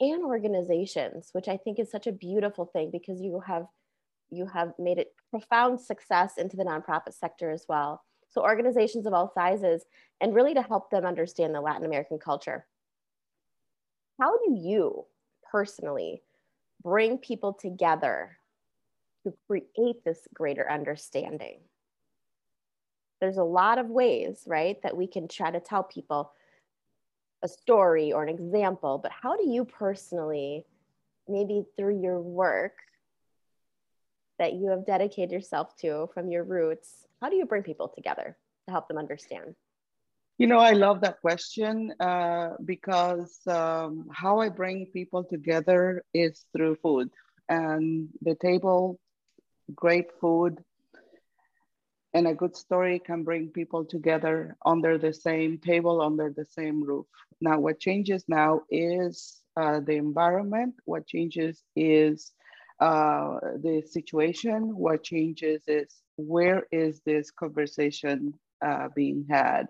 and 0.00 0.22
organizations, 0.22 1.30
which 1.32 1.48
I 1.48 1.56
think 1.56 1.78
is 1.78 1.90
such 1.90 2.06
a 2.06 2.12
beautiful 2.12 2.66
thing 2.66 2.90
because 2.90 3.20
you 3.20 3.40
have 3.40 3.66
you 4.30 4.46
have 4.46 4.74
made 4.78 4.98
it 4.98 5.14
profound 5.30 5.80
success 5.80 6.36
into 6.36 6.56
the 6.56 6.64
nonprofit 6.64 7.14
sector 7.14 7.50
as 7.50 7.64
well. 7.68 8.04
So 8.28 8.42
organizations 8.42 9.06
of 9.06 9.14
all 9.14 9.32
sizes 9.34 9.84
and 10.20 10.34
really 10.34 10.52
to 10.52 10.62
help 10.62 10.90
them 10.90 11.06
understand 11.06 11.54
the 11.54 11.62
Latin 11.62 11.86
American 11.86 12.18
culture. 12.18 12.66
How 14.20 14.36
do 14.36 14.54
you 14.54 15.06
personally 15.50 16.22
bring 16.82 17.18
people 17.18 17.52
together 17.52 18.38
to 19.24 19.34
create 19.46 20.04
this 20.04 20.20
greater 20.34 20.70
understanding? 20.70 21.60
there's 23.20 23.36
a 23.36 23.44
lot 23.44 23.78
of 23.78 23.88
ways, 23.88 24.42
right, 24.46 24.80
that 24.82 24.96
we 24.96 25.06
can 25.06 25.28
try 25.28 25.50
to 25.50 25.60
tell 25.60 25.82
people 25.82 26.32
a 27.42 27.48
story 27.48 28.12
or 28.12 28.22
an 28.22 28.28
example, 28.28 28.98
but 28.98 29.12
how 29.12 29.36
do 29.36 29.48
you 29.48 29.64
personally, 29.64 30.64
maybe 31.28 31.64
through 31.76 32.00
your 32.00 32.20
work 32.20 32.74
that 34.38 34.54
you 34.54 34.70
have 34.70 34.86
dedicated 34.86 35.32
yourself 35.32 35.76
to 35.76 36.08
from 36.14 36.28
your 36.28 36.44
roots, 36.44 37.06
how 37.20 37.28
do 37.28 37.36
you 37.36 37.44
bring 37.44 37.62
people 37.62 37.88
together 37.88 38.36
to 38.66 38.72
help 38.72 38.88
them 38.88 38.98
understand? 38.98 39.54
You 40.38 40.46
know, 40.46 40.58
I 40.58 40.72
love 40.72 41.00
that 41.02 41.20
question 41.20 41.92
uh, 42.00 42.54
because 42.64 43.40
um, 43.46 44.08
how 44.12 44.40
I 44.40 44.48
bring 44.48 44.86
people 44.92 45.24
together 45.24 46.02
is 46.14 46.46
through 46.52 46.76
food 46.76 47.10
and 47.48 48.08
the 48.22 48.34
table, 48.36 48.98
great 49.74 50.10
food, 50.20 50.62
and 52.14 52.26
a 52.26 52.34
good 52.34 52.56
story 52.56 52.98
can 52.98 53.22
bring 53.24 53.48
people 53.50 53.84
together 53.84 54.56
under 54.64 54.98
the 54.98 55.12
same 55.12 55.58
table, 55.58 56.00
under 56.00 56.30
the 56.30 56.44
same 56.46 56.82
roof. 56.82 57.06
Now, 57.40 57.58
what 57.60 57.78
changes 57.80 58.24
now 58.28 58.62
is 58.70 59.42
uh, 59.56 59.80
the 59.80 59.94
environment. 59.96 60.74
What 60.84 61.06
changes 61.06 61.62
is 61.76 62.32
uh, 62.80 63.38
the 63.62 63.82
situation. 63.86 64.76
What 64.76 65.04
changes 65.04 65.62
is 65.68 66.02
where 66.16 66.64
is 66.72 67.00
this 67.06 67.30
conversation 67.30 68.34
uh, 68.64 68.88
being 68.94 69.26
had. 69.30 69.66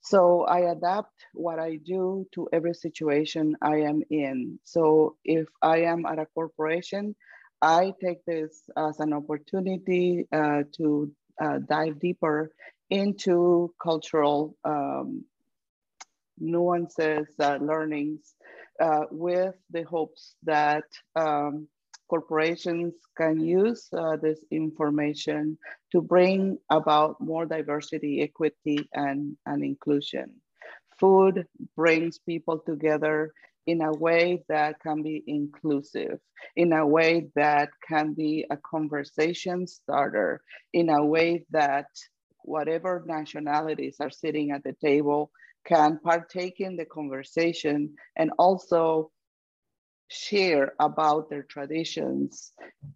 So 0.00 0.44
I 0.44 0.70
adapt 0.70 1.12
what 1.34 1.58
I 1.58 1.76
do 1.76 2.26
to 2.32 2.48
every 2.52 2.74
situation 2.74 3.56
I 3.60 3.78
am 3.82 4.02
in. 4.10 4.58
So 4.64 5.16
if 5.24 5.46
I 5.62 5.82
am 5.82 6.06
at 6.06 6.18
a 6.18 6.26
corporation, 6.26 7.14
I 7.60 7.92
take 8.00 8.24
this 8.24 8.62
as 8.76 9.00
an 9.00 9.12
opportunity 9.12 10.26
uh, 10.32 10.62
to 10.76 11.12
uh, 11.40 11.58
dive 11.68 11.98
deeper 12.00 12.52
into 12.90 13.74
cultural 13.82 14.56
um, 14.64 15.24
nuances, 16.38 17.26
uh, 17.40 17.58
learnings, 17.60 18.34
uh, 18.80 19.04
with 19.10 19.54
the 19.70 19.82
hopes 19.82 20.36
that 20.44 20.84
um, 21.16 21.68
corporations 22.08 22.94
can 23.16 23.40
use 23.40 23.88
uh, 23.96 24.16
this 24.16 24.44
information 24.50 25.58
to 25.92 26.00
bring 26.00 26.58
about 26.70 27.20
more 27.20 27.46
diversity, 27.46 28.22
equity, 28.22 28.88
and, 28.92 29.36
and 29.46 29.62
inclusion. 29.62 30.32
Food 30.98 31.46
brings 31.76 32.18
people 32.18 32.58
together 32.58 33.32
in 33.66 33.82
a 33.82 33.92
way 33.92 34.42
that 34.48 34.80
can 34.80 35.02
be 35.02 35.22
inclusive, 35.26 36.18
in 36.56 36.72
a 36.72 36.86
way 36.86 37.28
that 37.36 37.68
can 37.86 38.14
be 38.14 38.46
a 38.50 38.56
conversation 38.56 39.66
starter, 39.66 40.40
in 40.72 40.88
a 40.88 41.04
way 41.04 41.44
that 41.50 41.86
whatever 42.44 43.04
nationalities 43.06 43.96
are 44.00 44.10
sitting 44.10 44.50
at 44.52 44.64
the 44.64 44.74
table 44.82 45.30
can 45.66 45.98
partake 46.02 46.60
in 46.60 46.76
the 46.76 46.86
conversation 46.86 47.94
and 48.16 48.30
also 48.38 49.10
share 50.08 50.72
about 50.80 51.28
their 51.28 51.42
traditions, 51.42 52.52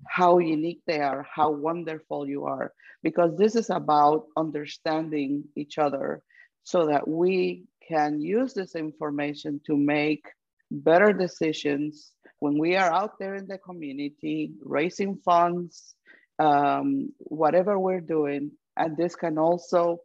how 0.09 0.38
unique 0.38 0.81
they 0.87 1.01
are, 1.01 1.27
how 1.31 1.51
wonderful 1.51 2.29
you 2.29 2.44
are, 2.44 2.72
because 3.03 3.37
this 3.37 3.55
is 3.55 3.70
about 3.70 4.27
understanding 4.37 5.44
each 5.57 5.79
other 5.79 6.22
so 6.64 6.87
that 6.87 7.07
we 7.07 7.64
can 7.87 8.20
use 8.20 8.55
this 8.55 8.75
information 8.75 9.61
to 9.66 9.77
make 9.77 10.25
better 10.70 11.12
decisions 11.12 12.12
when 12.38 12.59
we 12.59 12.77
are 12.77 12.92
out 12.92 13.18
there 13.18 13.35
in 13.35 13.46
the 13.46 13.59
community 13.59 14.53
raising 14.62 15.16
funds, 15.16 15.94
um, 16.38 17.12
whatever 17.18 17.79
we're 17.79 18.01
doing. 18.01 18.51
And 18.77 18.96
this 18.96 19.14
can 19.14 19.38
also 19.38 20.01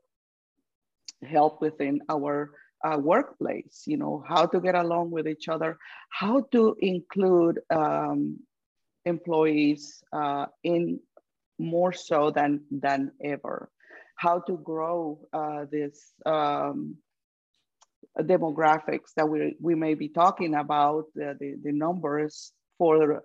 help 1.23 1.61
within 1.61 2.01
our 2.09 2.51
uh, 2.83 2.97
workplace, 2.97 3.83
you 3.85 3.97
know, 3.97 4.23
how 4.27 4.45
to 4.45 4.59
get 4.59 4.75
along 4.75 5.11
with 5.11 5.27
each 5.27 5.47
other, 5.47 5.77
how 6.09 6.41
to 6.51 6.75
include 6.79 7.59
um, 7.69 8.39
employees 9.05 10.03
uh, 10.13 10.45
in 10.63 10.99
more 11.59 11.93
so 11.93 12.31
than, 12.31 12.61
than 12.69 13.11
ever, 13.23 13.69
how 14.15 14.39
to 14.39 14.57
grow 14.57 15.19
uh, 15.33 15.65
this 15.71 16.13
um, 16.25 16.95
demographics 18.19 19.13
that 19.15 19.27
we, 19.27 19.55
we 19.59 19.75
may 19.75 19.93
be 19.93 20.09
talking 20.09 20.55
about, 20.55 21.05
uh, 21.21 21.33
the, 21.39 21.55
the 21.63 21.71
numbers 21.71 22.51
for 22.77 23.23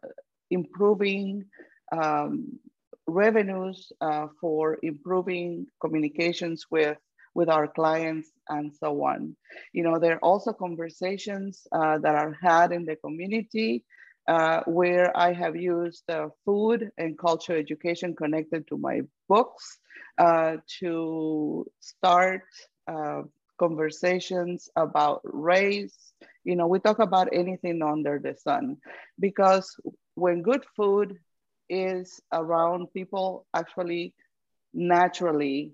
improving 0.50 1.44
um, 1.92 2.58
revenues, 3.06 3.92
uh, 4.00 4.26
for 4.40 4.78
improving 4.82 5.66
communications 5.80 6.66
with, 6.70 6.96
with 7.34 7.48
our 7.48 7.66
clients 7.66 8.30
and 8.48 8.74
so 8.74 9.02
on. 9.04 9.36
You 9.72 9.82
know, 9.84 9.98
there 9.98 10.14
are 10.14 10.24
also 10.24 10.52
conversations 10.52 11.66
uh, 11.72 11.98
that 11.98 12.14
are 12.14 12.36
had 12.40 12.72
in 12.72 12.84
the 12.84 12.96
community 12.96 13.84
uh, 14.28 14.60
where 14.66 15.16
I 15.16 15.32
have 15.32 15.56
used 15.56 16.08
uh, 16.10 16.28
food 16.44 16.90
and 16.98 17.18
culture 17.18 17.56
education 17.56 18.14
connected 18.14 18.66
to 18.68 18.76
my 18.76 19.00
books 19.28 19.78
uh, 20.18 20.56
to 20.80 21.66
start 21.80 22.42
uh, 22.86 23.22
conversations 23.58 24.68
about 24.76 25.20
race. 25.24 26.12
You 26.44 26.56
know, 26.56 26.66
we 26.66 26.78
talk 26.80 26.98
about 26.98 27.28
anything 27.32 27.82
under 27.82 28.18
the 28.22 28.34
sun 28.34 28.76
because 29.18 29.76
when 30.14 30.42
good 30.42 30.64
food 30.76 31.18
is 31.68 32.20
around, 32.32 32.92
people 32.92 33.46
actually 33.54 34.14
naturally 34.72 35.72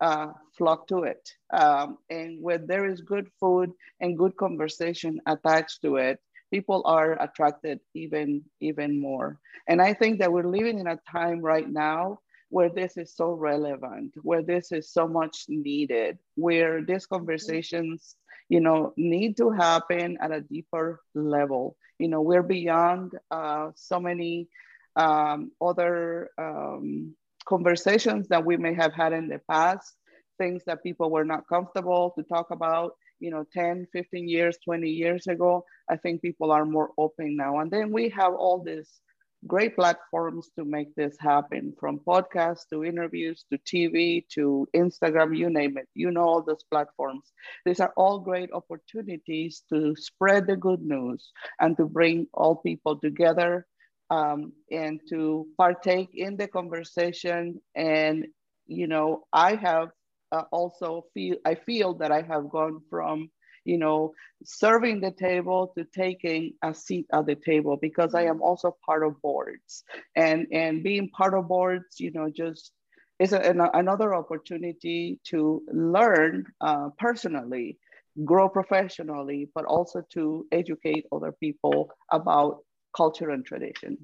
uh, 0.00 0.28
flock 0.56 0.86
to 0.88 1.04
it. 1.04 1.30
Um, 1.52 1.98
and 2.08 2.42
when 2.42 2.66
there 2.66 2.86
is 2.86 3.00
good 3.00 3.28
food 3.38 3.70
and 4.00 4.18
good 4.18 4.36
conversation 4.36 5.20
attached 5.26 5.82
to 5.82 5.96
it, 5.96 6.18
people 6.50 6.82
are 6.84 7.20
attracted 7.22 7.80
even 7.94 8.42
even 8.60 9.00
more. 9.00 9.38
And 9.68 9.80
I 9.80 9.94
think 9.94 10.18
that 10.18 10.32
we're 10.32 10.48
living 10.48 10.78
in 10.78 10.86
a 10.86 11.00
time 11.10 11.40
right 11.40 11.68
now 11.68 12.18
where 12.48 12.68
this 12.68 12.96
is 12.96 13.14
so 13.14 13.32
relevant, 13.32 14.12
where 14.22 14.42
this 14.42 14.72
is 14.72 14.92
so 14.92 15.06
much 15.06 15.44
needed, 15.48 16.18
where 16.34 16.82
these 16.82 17.06
conversations 17.06 18.16
you 18.50 18.60
know, 18.60 18.92
need 18.96 19.36
to 19.36 19.48
happen 19.50 20.18
at 20.20 20.32
a 20.32 20.40
deeper 20.40 21.00
level. 21.14 21.76
You 21.98 22.08
know, 22.08 22.20
we're 22.20 22.42
beyond 22.42 23.12
uh, 23.30 23.70
so 23.76 24.00
many 24.00 24.48
um, 24.96 25.52
other 25.62 26.30
um, 26.36 27.14
conversations 27.46 28.28
that 28.28 28.44
we 28.44 28.56
may 28.56 28.74
have 28.74 28.92
had 28.92 29.12
in 29.12 29.28
the 29.28 29.40
past, 29.50 29.94
things 30.38 30.62
that 30.66 30.82
people 30.82 31.10
were 31.10 31.24
not 31.24 31.48
comfortable 31.48 32.12
to 32.16 32.24
talk 32.24 32.50
about, 32.50 32.92
you 33.18 33.30
know, 33.30 33.44
10, 33.52 33.86
15 33.92 34.28
years, 34.28 34.56
20 34.64 34.88
years 34.88 35.26
ago. 35.26 35.64
I 35.88 35.96
think 35.96 36.22
people 36.22 36.50
are 36.50 36.64
more 36.64 36.90
open 36.96 37.36
now. 37.36 37.58
And 37.60 37.70
then 37.70 37.92
we 37.92 38.08
have 38.10 38.34
all 38.34 38.62
these 38.62 39.00
great 39.46 39.74
platforms 39.74 40.50
to 40.56 40.64
make 40.64 40.94
this 40.94 41.16
happen 41.18 41.72
from 41.78 41.98
podcasts 42.00 42.68
to 42.70 42.84
interviews 42.84 43.44
to 43.50 43.58
TV 43.58 44.26
to 44.28 44.66
Instagram, 44.76 45.36
you 45.36 45.48
name 45.48 45.78
it. 45.78 45.88
You 45.94 46.10
know 46.10 46.22
all 46.22 46.42
those 46.42 46.64
platforms. 46.70 47.32
These 47.64 47.80
are 47.80 47.92
all 47.96 48.18
great 48.18 48.50
opportunities 48.52 49.62
to 49.70 49.94
spread 49.96 50.46
the 50.46 50.56
good 50.56 50.82
news 50.82 51.32
and 51.58 51.76
to 51.78 51.86
bring 51.86 52.26
all 52.34 52.56
people 52.56 52.98
together 52.98 53.66
um, 54.10 54.52
and 54.70 55.00
to 55.08 55.46
partake 55.56 56.10
in 56.14 56.36
the 56.36 56.48
conversation. 56.48 57.60
And, 57.74 58.26
you 58.66 58.86
know, 58.86 59.24
I 59.32 59.54
have 59.54 59.88
uh, 60.32 60.44
also 60.52 61.06
feel, 61.14 61.36
I 61.44 61.54
feel 61.54 61.94
that 61.94 62.12
I 62.12 62.22
have 62.22 62.50
gone 62.50 62.80
from 62.90 63.30
you 63.64 63.78
know, 63.78 64.14
serving 64.44 65.00
the 65.00 65.10
table 65.10 65.72
to 65.76 65.84
taking 65.84 66.54
a 66.62 66.74
seat 66.74 67.06
at 67.12 67.26
the 67.26 67.34
table 67.34 67.76
because 67.80 68.14
I 68.14 68.24
am 68.24 68.40
also 68.40 68.76
part 68.84 69.04
of 69.04 69.20
boards 69.20 69.84
and, 70.16 70.46
and 70.52 70.82
being 70.82 71.10
part 71.10 71.34
of 71.34 71.48
boards, 71.48 72.00
you 72.00 72.10
know, 72.10 72.30
just 72.30 72.72
is 73.18 73.32
an, 73.32 73.60
another 73.74 74.14
opportunity 74.14 75.20
to 75.24 75.62
learn 75.70 76.46
uh, 76.62 76.88
personally, 76.98 77.78
grow 78.24 78.48
professionally, 78.48 79.50
but 79.54 79.66
also 79.66 80.02
to 80.14 80.46
educate 80.50 81.04
other 81.12 81.32
people 81.32 81.90
about 82.10 82.60
culture 82.94 83.30
and 83.30 83.44
tradition. 83.44 83.98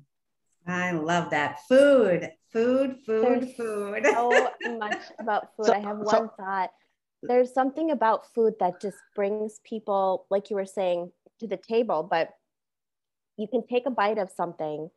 I 0.67 0.91
love 0.93 1.31
that. 1.31 1.61
Food, 1.69 2.29
food, 2.53 2.97
food, 3.07 3.25
There's 3.25 3.55
food. 3.55 4.07
so 4.07 4.51
much 4.79 5.03
about 5.21 5.55
food. 5.57 5.67
So, 5.67 5.75
I 5.75 5.79
have 5.79 5.99
one 5.99 6.09
so, 6.09 6.33
thought 6.37 6.71
there's 7.23 7.53
something 7.53 7.91
about 7.91 8.33
food 8.35 8.55
that 8.61 8.81
just 8.81 8.99
brings 9.15 9.61
people, 9.65 10.27
like 10.31 10.51
you 10.51 10.57
were 10.57 10.67
saying, 10.67 11.13
to 11.41 11.47
the 11.47 11.57
table, 11.57 12.07
but 12.09 12.31
you 13.37 13.47
can 13.49 13.67
take 13.67 13.87
a 13.87 13.91
bite 13.91 14.19
of 14.19 14.31
something 14.31 14.91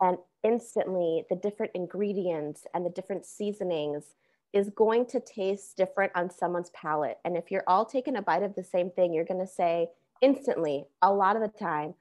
and 0.00 0.18
instantly 0.42 1.24
the 1.30 1.36
different 1.36 1.72
ingredients 1.74 2.66
and 2.74 2.84
the 2.84 2.90
different 2.90 3.24
seasonings 3.24 4.14
is 4.52 4.70
going 4.70 5.06
to 5.06 5.20
taste 5.20 5.76
different 5.76 6.12
on 6.14 6.30
someone's 6.30 6.70
palate. 6.70 7.18
And 7.24 7.36
if 7.36 7.50
you're 7.50 7.64
all 7.66 7.84
taking 7.84 8.16
a 8.16 8.22
bite 8.22 8.42
of 8.42 8.54
the 8.54 8.64
same 8.64 8.90
thing, 8.90 9.12
you're 9.12 9.24
going 9.24 9.40
to 9.40 9.46
say 9.46 9.88
instantly, 10.22 10.84
a 11.02 11.12
lot 11.12 11.36
of 11.36 11.42
the 11.42 11.58
time, 11.58 11.94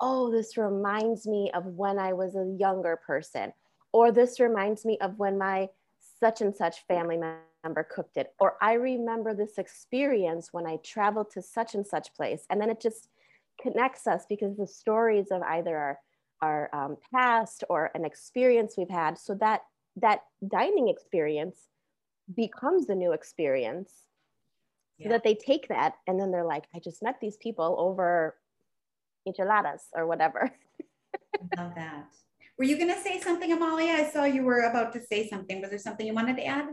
oh, 0.00 0.30
this 0.30 0.56
reminds 0.56 1.26
me 1.26 1.50
of 1.54 1.66
when 1.66 1.98
I 1.98 2.12
was 2.12 2.34
a 2.34 2.56
younger 2.58 3.00
person, 3.06 3.52
or 3.92 4.10
this 4.12 4.40
reminds 4.40 4.84
me 4.84 4.98
of 5.00 5.18
when 5.18 5.38
my 5.38 5.68
such 6.20 6.40
and 6.40 6.54
such 6.54 6.86
family 6.86 7.16
member 7.16 7.82
cooked 7.82 8.16
it 8.16 8.32
or 8.38 8.56
i 8.60 8.74
remember 8.74 9.34
this 9.34 9.58
experience 9.58 10.52
when 10.52 10.66
i 10.66 10.76
traveled 10.84 11.30
to 11.30 11.42
such 11.42 11.74
and 11.74 11.86
such 11.86 12.14
place. 12.14 12.44
And 12.50 12.60
then 12.60 12.70
it 12.70 12.80
just 12.80 13.08
connects 13.60 14.06
us 14.06 14.24
because 14.28 14.56
the 14.56 14.66
stories 14.66 15.28
of 15.30 15.42
either 15.42 15.76
our 15.76 15.98
our 16.42 16.74
um, 16.74 16.96
past 17.14 17.64
or 17.70 17.90
an 17.94 18.04
experience 18.04 18.74
we've 18.76 18.90
had. 18.90 19.18
So 19.18 19.34
that 19.36 19.62
that 19.96 20.20
dining 20.46 20.88
experience 20.88 21.68
becomes 22.34 22.86
the 22.86 22.94
new 22.94 23.12
experience. 23.12 23.92
Yeah. 24.96 25.06
so 25.06 25.12
that 25.14 25.24
they 25.24 25.34
take 25.34 25.66
that 25.70 25.94
and 26.06 26.20
then 26.20 26.30
they're 26.30 26.44
like 26.44 26.66
i 26.72 26.78
just 26.78 27.02
met 27.02 27.16
these 27.20 27.36
people 27.38 27.74
over 27.80 28.36
enchiladas 29.26 29.88
or 29.94 30.06
whatever 30.06 30.50
I 31.40 31.62
love 31.62 31.74
that 31.74 32.06
were 32.58 32.64
you 32.64 32.76
going 32.76 32.94
to 32.94 33.00
say 33.00 33.20
something 33.20 33.52
amalia 33.52 33.92
i 33.92 34.04
saw 34.04 34.24
you 34.24 34.42
were 34.44 34.60
about 34.60 34.92
to 34.92 35.00
say 35.00 35.28
something 35.28 35.60
was 35.60 35.70
there 35.70 35.78
something 35.78 36.06
you 36.06 36.14
wanted 36.14 36.36
to 36.36 36.44
add 36.44 36.68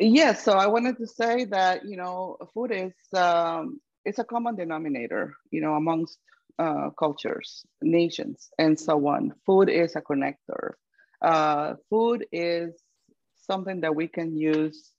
Yes, 0.00 0.42
so 0.42 0.52
I 0.52 0.66
wanted 0.66 0.96
to 0.96 1.06
say 1.06 1.44
that 1.46 1.84
you 1.84 1.98
know 1.98 2.38
food 2.54 2.72
is 2.72 2.94
um, 3.12 3.80
it's 4.06 4.18
a 4.18 4.24
common 4.24 4.56
denominator, 4.56 5.34
you 5.50 5.60
know, 5.60 5.74
amongst 5.74 6.18
uh, 6.58 6.88
cultures, 6.98 7.66
nations, 7.82 8.48
and 8.58 8.80
so 8.80 9.06
on. 9.08 9.34
Food 9.44 9.68
is 9.68 9.96
a 9.96 10.00
connector. 10.00 10.72
Uh, 11.20 11.74
food 11.90 12.24
is 12.32 12.80
something 13.36 13.82
that 13.82 13.94
we 13.94 14.08
can 14.08 14.34
use 14.38 14.90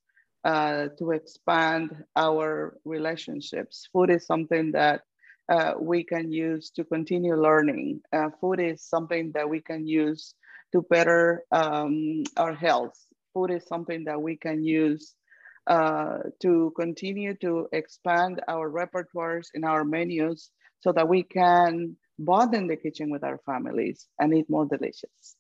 uh, 0.44 0.90
to 1.00 1.12
expand 1.12 2.04
our 2.16 2.78
relationships. 2.86 3.88
Food 3.92 4.12
is 4.12 4.28
something 4.28 4.74
that 4.74 5.02
uh, 5.52 5.74
we 5.80 6.04
can 6.04 6.32
use 6.32 6.72
to 6.72 6.84
continue 6.84 7.36
learning. 7.36 8.02
Uh, 8.12 8.30
food 8.40 8.60
is 8.60 8.82
something 8.82 9.32
that 9.34 9.48
we 9.48 9.62
can 9.62 9.86
use 9.86 10.34
to 10.72 10.82
better 10.90 11.44
um, 11.52 12.24
our 12.38 12.54
health 12.54 12.98
food 13.34 13.52
is 13.52 13.66
something 13.68 14.06
that 14.06 14.22
we 14.22 14.36
can 14.36 14.64
use 14.64 15.16
uh, 15.68 16.20
to 16.42 16.74
continue 16.76 17.36
to 17.36 17.68
expand 17.72 18.42
our 18.48 18.70
repertoires 18.70 19.48
in 19.54 19.64
our 19.64 19.84
menus 19.84 20.50
so 20.80 20.92
that 20.92 21.08
we 21.08 21.24
can 21.24 21.96
bond 22.18 22.54
in 22.54 22.68
the 22.68 22.76
kitchen 22.76 23.10
with 23.10 23.24
our 23.24 23.40
families 23.46 24.08
and 24.20 24.34
eat 24.34 24.50
more 24.50 24.66
delicious. 24.66 25.36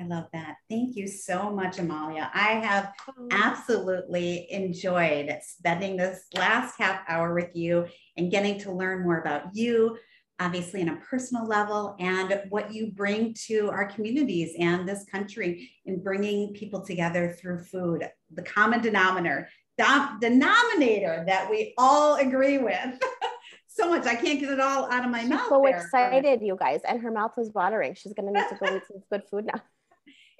I 0.00 0.06
love 0.06 0.28
that. 0.32 0.56
Thank 0.70 0.96
you 0.96 1.06
so 1.06 1.50
much, 1.50 1.78
Amalia. 1.78 2.30
I 2.32 2.52
have 2.52 2.92
oh. 3.08 3.28
absolutely 3.30 4.46
enjoyed 4.50 5.36
spending 5.42 5.96
this 5.96 6.24
last 6.34 6.76
half 6.78 7.02
hour 7.06 7.34
with 7.34 7.54
you 7.54 7.86
and 8.16 8.30
getting 8.30 8.58
to 8.60 8.72
learn 8.72 9.02
more 9.02 9.18
about 9.18 9.54
you, 9.54 9.98
obviously, 10.38 10.80
on 10.80 10.88
a 10.88 10.96
personal 10.96 11.46
level, 11.46 11.96
and 11.98 12.42
what 12.48 12.72
you 12.72 12.92
bring 12.92 13.34
to 13.48 13.68
our 13.68 13.90
communities 13.90 14.54
and 14.58 14.88
this 14.88 15.04
country 15.04 15.70
in 15.84 16.02
bringing 16.02 16.54
people 16.54 16.80
together 16.80 17.36
through 17.38 17.62
food, 17.64 18.08
the 18.32 18.42
common 18.42 18.80
denominator, 18.80 19.50
denominator 19.76 21.24
that 21.26 21.50
we 21.50 21.74
all 21.76 22.14
agree 22.14 22.56
with. 22.56 22.98
so 23.66 23.90
much. 23.90 24.06
I 24.06 24.14
can't 24.14 24.40
get 24.40 24.50
it 24.50 24.60
all 24.60 24.90
out 24.90 25.04
of 25.04 25.10
my 25.10 25.20
She's 25.20 25.28
mouth. 25.28 25.48
So 25.48 25.62
there. 25.62 25.76
excited, 25.76 26.40
you 26.42 26.56
guys, 26.58 26.80
and 26.88 27.00
her 27.02 27.10
mouth 27.10 27.32
is 27.38 27.50
watering. 27.54 27.94
She's 27.94 28.14
going 28.14 28.32
to 28.32 28.40
need 28.40 28.48
to 28.48 28.56
go 28.56 28.76
eat 28.76 28.82
some 28.88 29.02
good 29.10 29.22
food 29.30 29.46
now. 29.46 29.60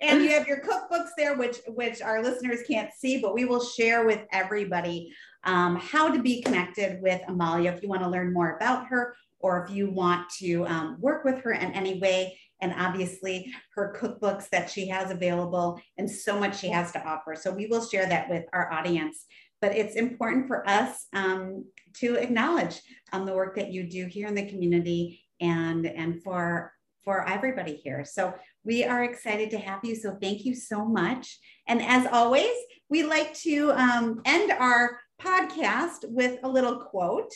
And 0.00 0.22
you 0.22 0.30
have 0.30 0.48
your 0.48 0.60
cookbooks 0.60 1.10
there, 1.16 1.36
which 1.36 1.58
which 1.68 2.00
our 2.00 2.22
listeners 2.22 2.60
can't 2.66 2.90
see, 2.92 3.20
but 3.20 3.34
we 3.34 3.44
will 3.44 3.62
share 3.62 4.06
with 4.06 4.20
everybody 4.32 5.12
um, 5.44 5.76
how 5.76 6.10
to 6.10 6.22
be 6.22 6.42
connected 6.42 7.00
with 7.02 7.20
Amalia 7.28 7.72
if 7.72 7.82
you 7.82 7.88
want 7.88 8.02
to 8.02 8.08
learn 8.08 8.32
more 8.32 8.56
about 8.56 8.86
her 8.86 9.14
or 9.40 9.64
if 9.64 9.74
you 9.74 9.90
want 9.90 10.28
to 10.38 10.66
um, 10.66 10.96
work 11.00 11.24
with 11.24 11.38
her 11.42 11.52
in 11.52 11.72
any 11.72 11.98
way. 11.98 12.38
And 12.62 12.74
obviously, 12.76 13.52
her 13.74 13.96
cookbooks 13.98 14.50
that 14.50 14.70
she 14.70 14.86
has 14.88 15.10
available 15.10 15.80
and 15.96 16.10
so 16.10 16.38
much 16.38 16.58
she 16.58 16.68
has 16.68 16.92
to 16.92 17.02
offer. 17.02 17.34
So 17.34 17.50
we 17.50 17.66
will 17.66 17.84
share 17.84 18.06
that 18.06 18.28
with 18.28 18.44
our 18.52 18.70
audience. 18.70 19.24
But 19.62 19.74
it's 19.74 19.96
important 19.96 20.46
for 20.46 20.68
us 20.68 21.06
um, 21.14 21.64
to 21.96 22.16
acknowledge 22.16 22.80
um, 23.12 23.26
the 23.26 23.34
work 23.34 23.56
that 23.56 23.72
you 23.72 23.84
do 23.84 24.06
here 24.06 24.26
in 24.26 24.34
the 24.34 24.48
community 24.48 25.22
and, 25.40 25.86
and 25.86 26.22
for, 26.22 26.72
for 27.04 27.26
everybody 27.26 27.76
here. 27.76 28.04
So 28.04 28.34
we 28.64 28.84
are 28.84 29.04
excited 29.04 29.50
to 29.50 29.58
have 29.58 29.84
you. 29.84 29.94
So 29.94 30.16
thank 30.20 30.44
you 30.44 30.54
so 30.54 30.84
much. 30.84 31.38
And 31.66 31.82
as 31.82 32.06
always, 32.10 32.52
we 32.88 33.04
like 33.04 33.34
to 33.42 33.72
um, 33.72 34.20
end 34.24 34.52
our 34.52 35.00
podcast 35.20 36.04
with 36.08 36.38
a 36.42 36.48
little 36.48 36.76
quote. 36.76 37.32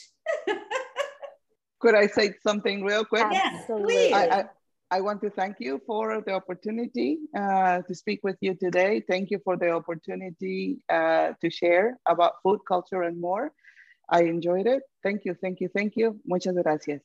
Could 1.80 1.94
I 1.94 2.06
say 2.06 2.34
something 2.42 2.82
real 2.82 3.04
quick? 3.04 3.26
Yes, 3.30 3.64
please. 3.66 4.12
I, 4.12 4.28
I, 4.28 4.44
I 4.90 5.00
want 5.00 5.20
to 5.22 5.30
thank 5.30 5.56
you 5.60 5.80
for 5.86 6.22
the 6.24 6.32
opportunity 6.32 7.18
uh, 7.36 7.82
to 7.82 7.94
speak 7.94 8.20
with 8.22 8.36
you 8.40 8.54
today. 8.54 9.02
Thank 9.06 9.30
you 9.30 9.40
for 9.44 9.56
the 9.56 9.70
opportunity 9.70 10.78
uh, 10.88 11.32
to 11.40 11.50
share 11.50 11.98
about 12.06 12.34
food, 12.42 12.60
culture, 12.66 13.02
and 13.02 13.20
more. 13.20 13.52
I 14.08 14.22
enjoyed 14.22 14.66
it. 14.66 14.82
Thank 15.02 15.24
you, 15.24 15.34
thank 15.34 15.60
you, 15.60 15.68
thank 15.68 15.96
you. 15.96 16.20
Muchas 16.26 16.54
gracias. 16.54 17.00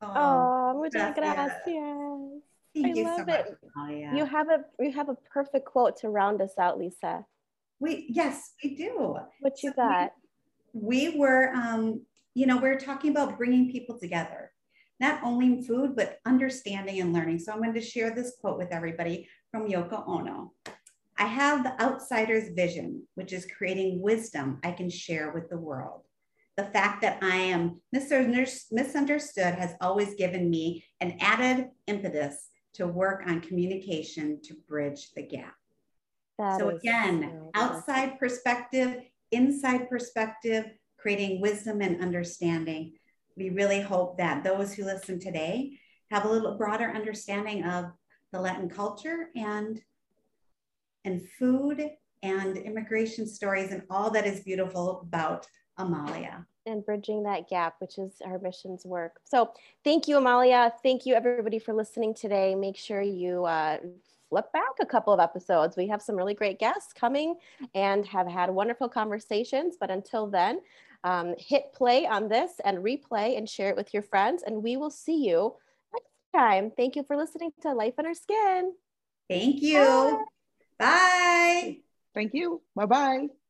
Oh, 0.00 0.74
muchas 0.76 1.14
gracias. 1.14 2.55
Thank 2.82 2.98
I 2.98 3.02
love 3.02 3.26
so 3.28 3.34
it. 3.34 3.58
Oh. 3.78 3.88
You 3.88 4.24
have 4.24 4.48
a 4.48 4.64
you 4.80 4.92
have 4.92 5.08
a 5.08 5.16
perfect 5.32 5.66
quote 5.66 5.96
to 5.98 6.08
round 6.08 6.42
us 6.42 6.52
out, 6.58 6.78
Lisa. 6.78 7.24
We 7.80 8.06
yes, 8.08 8.52
we 8.62 8.74
do. 8.74 9.16
What 9.40 9.62
you 9.62 9.70
so 9.70 9.76
got? 9.76 10.12
We, 10.72 11.10
we 11.10 11.18
were 11.18 11.52
um, 11.54 12.02
you 12.36 12.44
know, 12.44 12.58
we're 12.58 12.78
talking 12.78 13.12
about 13.12 13.38
bringing 13.38 13.72
people 13.72 13.98
together, 13.98 14.52
not 15.00 15.22
only 15.24 15.62
food, 15.62 15.96
but 15.96 16.18
understanding 16.26 17.00
and 17.00 17.14
learning. 17.14 17.38
So 17.38 17.50
I'm 17.50 17.62
going 17.62 17.72
to 17.72 17.80
share 17.80 18.14
this 18.14 18.36
quote 18.38 18.58
with 18.58 18.72
everybody 18.72 19.26
from 19.50 19.68
Yoko 19.68 20.06
Ono. 20.06 20.52
I 21.18 21.24
have 21.24 21.64
the 21.64 21.82
outsider's 21.82 22.50
vision, 22.50 23.04
which 23.14 23.32
is 23.32 23.46
creating 23.56 24.02
wisdom 24.02 24.60
I 24.62 24.72
can 24.72 24.90
share 24.90 25.32
with 25.32 25.48
the 25.48 25.56
world. 25.56 26.02
The 26.58 26.64
fact 26.64 27.00
that 27.00 27.22
I 27.22 27.36
am 27.36 27.80
misunderstood 27.90 29.54
has 29.54 29.74
always 29.80 30.14
given 30.16 30.50
me 30.50 30.84
an 31.00 31.16
added 31.20 31.68
impetus 31.86 32.50
to 32.76 32.86
work 32.86 33.22
on 33.26 33.40
communication 33.40 34.40
to 34.42 34.54
bridge 34.68 35.12
the 35.14 35.22
gap. 35.22 35.54
That 36.38 36.58
so 36.58 36.68
again, 36.70 37.50
outside 37.54 38.18
perspective, 38.18 39.02
inside 39.32 39.88
perspective, 39.88 40.66
creating 40.98 41.40
wisdom 41.40 41.80
and 41.80 42.02
understanding. 42.02 42.92
We 43.36 43.50
really 43.50 43.80
hope 43.80 44.18
that 44.18 44.44
those 44.44 44.74
who 44.74 44.84
listen 44.84 45.18
today 45.18 45.78
have 46.10 46.24
a 46.24 46.28
little 46.28 46.56
broader 46.56 46.90
understanding 46.90 47.64
of 47.64 47.86
the 48.32 48.40
Latin 48.40 48.68
culture 48.68 49.28
and 49.34 49.80
and 51.04 51.22
food 51.38 51.88
and 52.22 52.56
immigration 52.56 53.26
stories 53.26 53.70
and 53.70 53.82
all 53.88 54.10
that 54.10 54.26
is 54.26 54.40
beautiful 54.40 55.00
about 55.00 55.46
Amalia. 55.78 56.44
And 56.66 56.84
bridging 56.84 57.22
that 57.22 57.48
gap, 57.48 57.76
which 57.78 57.96
is 57.96 58.20
our 58.24 58.38
mission's 58.38 58.84
work. 58.84 59.20
So 59.24 59.52
thank 59.84 60.08
you, 60.08 60.18
Amalia. 60.18 60.72
Thank 60.82 61.06
you, 61.06 61.14
everybody, 61.14 61.58
for 61.58 61.72
listening 61.72 62.12
today. 62.12 62.54
Make 62.54 62.76
sure 62.76 63.00
you 63.00 63.44
uh, 63.44 63.78
flip 64.28 64.52
back 64.52 64.72
a 64.80 64.86
couple 64.86 65.12
of 65.12 65.20
episodes. 65.20 65.76
We 65.76 65.86
have 65.88 66.02
some 66.02 66.16
really 66.16 66.34
great 66.34 66.58
guests 66.58 66.92
coming 66.92 67.36
and 67.74 68.04
have 68.06 68.26
had 68.26 68.50
wonderful 68.50 68.88
conversations. 68.88 69.76
But 69.78 69.90
until 69.90 70.26
then, 70.26 70.60
um, 71.04 71.34
hit 71.38 71.72
play 71.72 72.06
on 72.06 72.28
this 72.28 72.52
and 72.64 72.78
replay 72.78 73.38
and 73.38 73.48
share 73.48 73.70
it 73.70 73.76
with 73.76 73.94
your 73.94 74.02
friends. 74.02 74.42
And 74.44 74.62
we 74.62 74.76
will 74.76 74.90
see 74.90 75.24
you 75.24 75.54
next 75.92 76.10
time. 76.34 76.72
Thank 76.76 76.96
you 76.96 77.04
for 77.04 77.16
listening 77.16 77.52
to 77.62 77.72
Life 77.72 77.94
in 77.98 78.06
Our 78.06 78.14
Skin. 78.14 78.72
Thank 79.28 79.62
you. 79.62 80.24
Bye. 80.78 80.86
Bye. 80.86 81.76
Thank 82.14 82.34
you. 82.34 82.62
Bye 82.74 82.86
bye. 82.86 83.45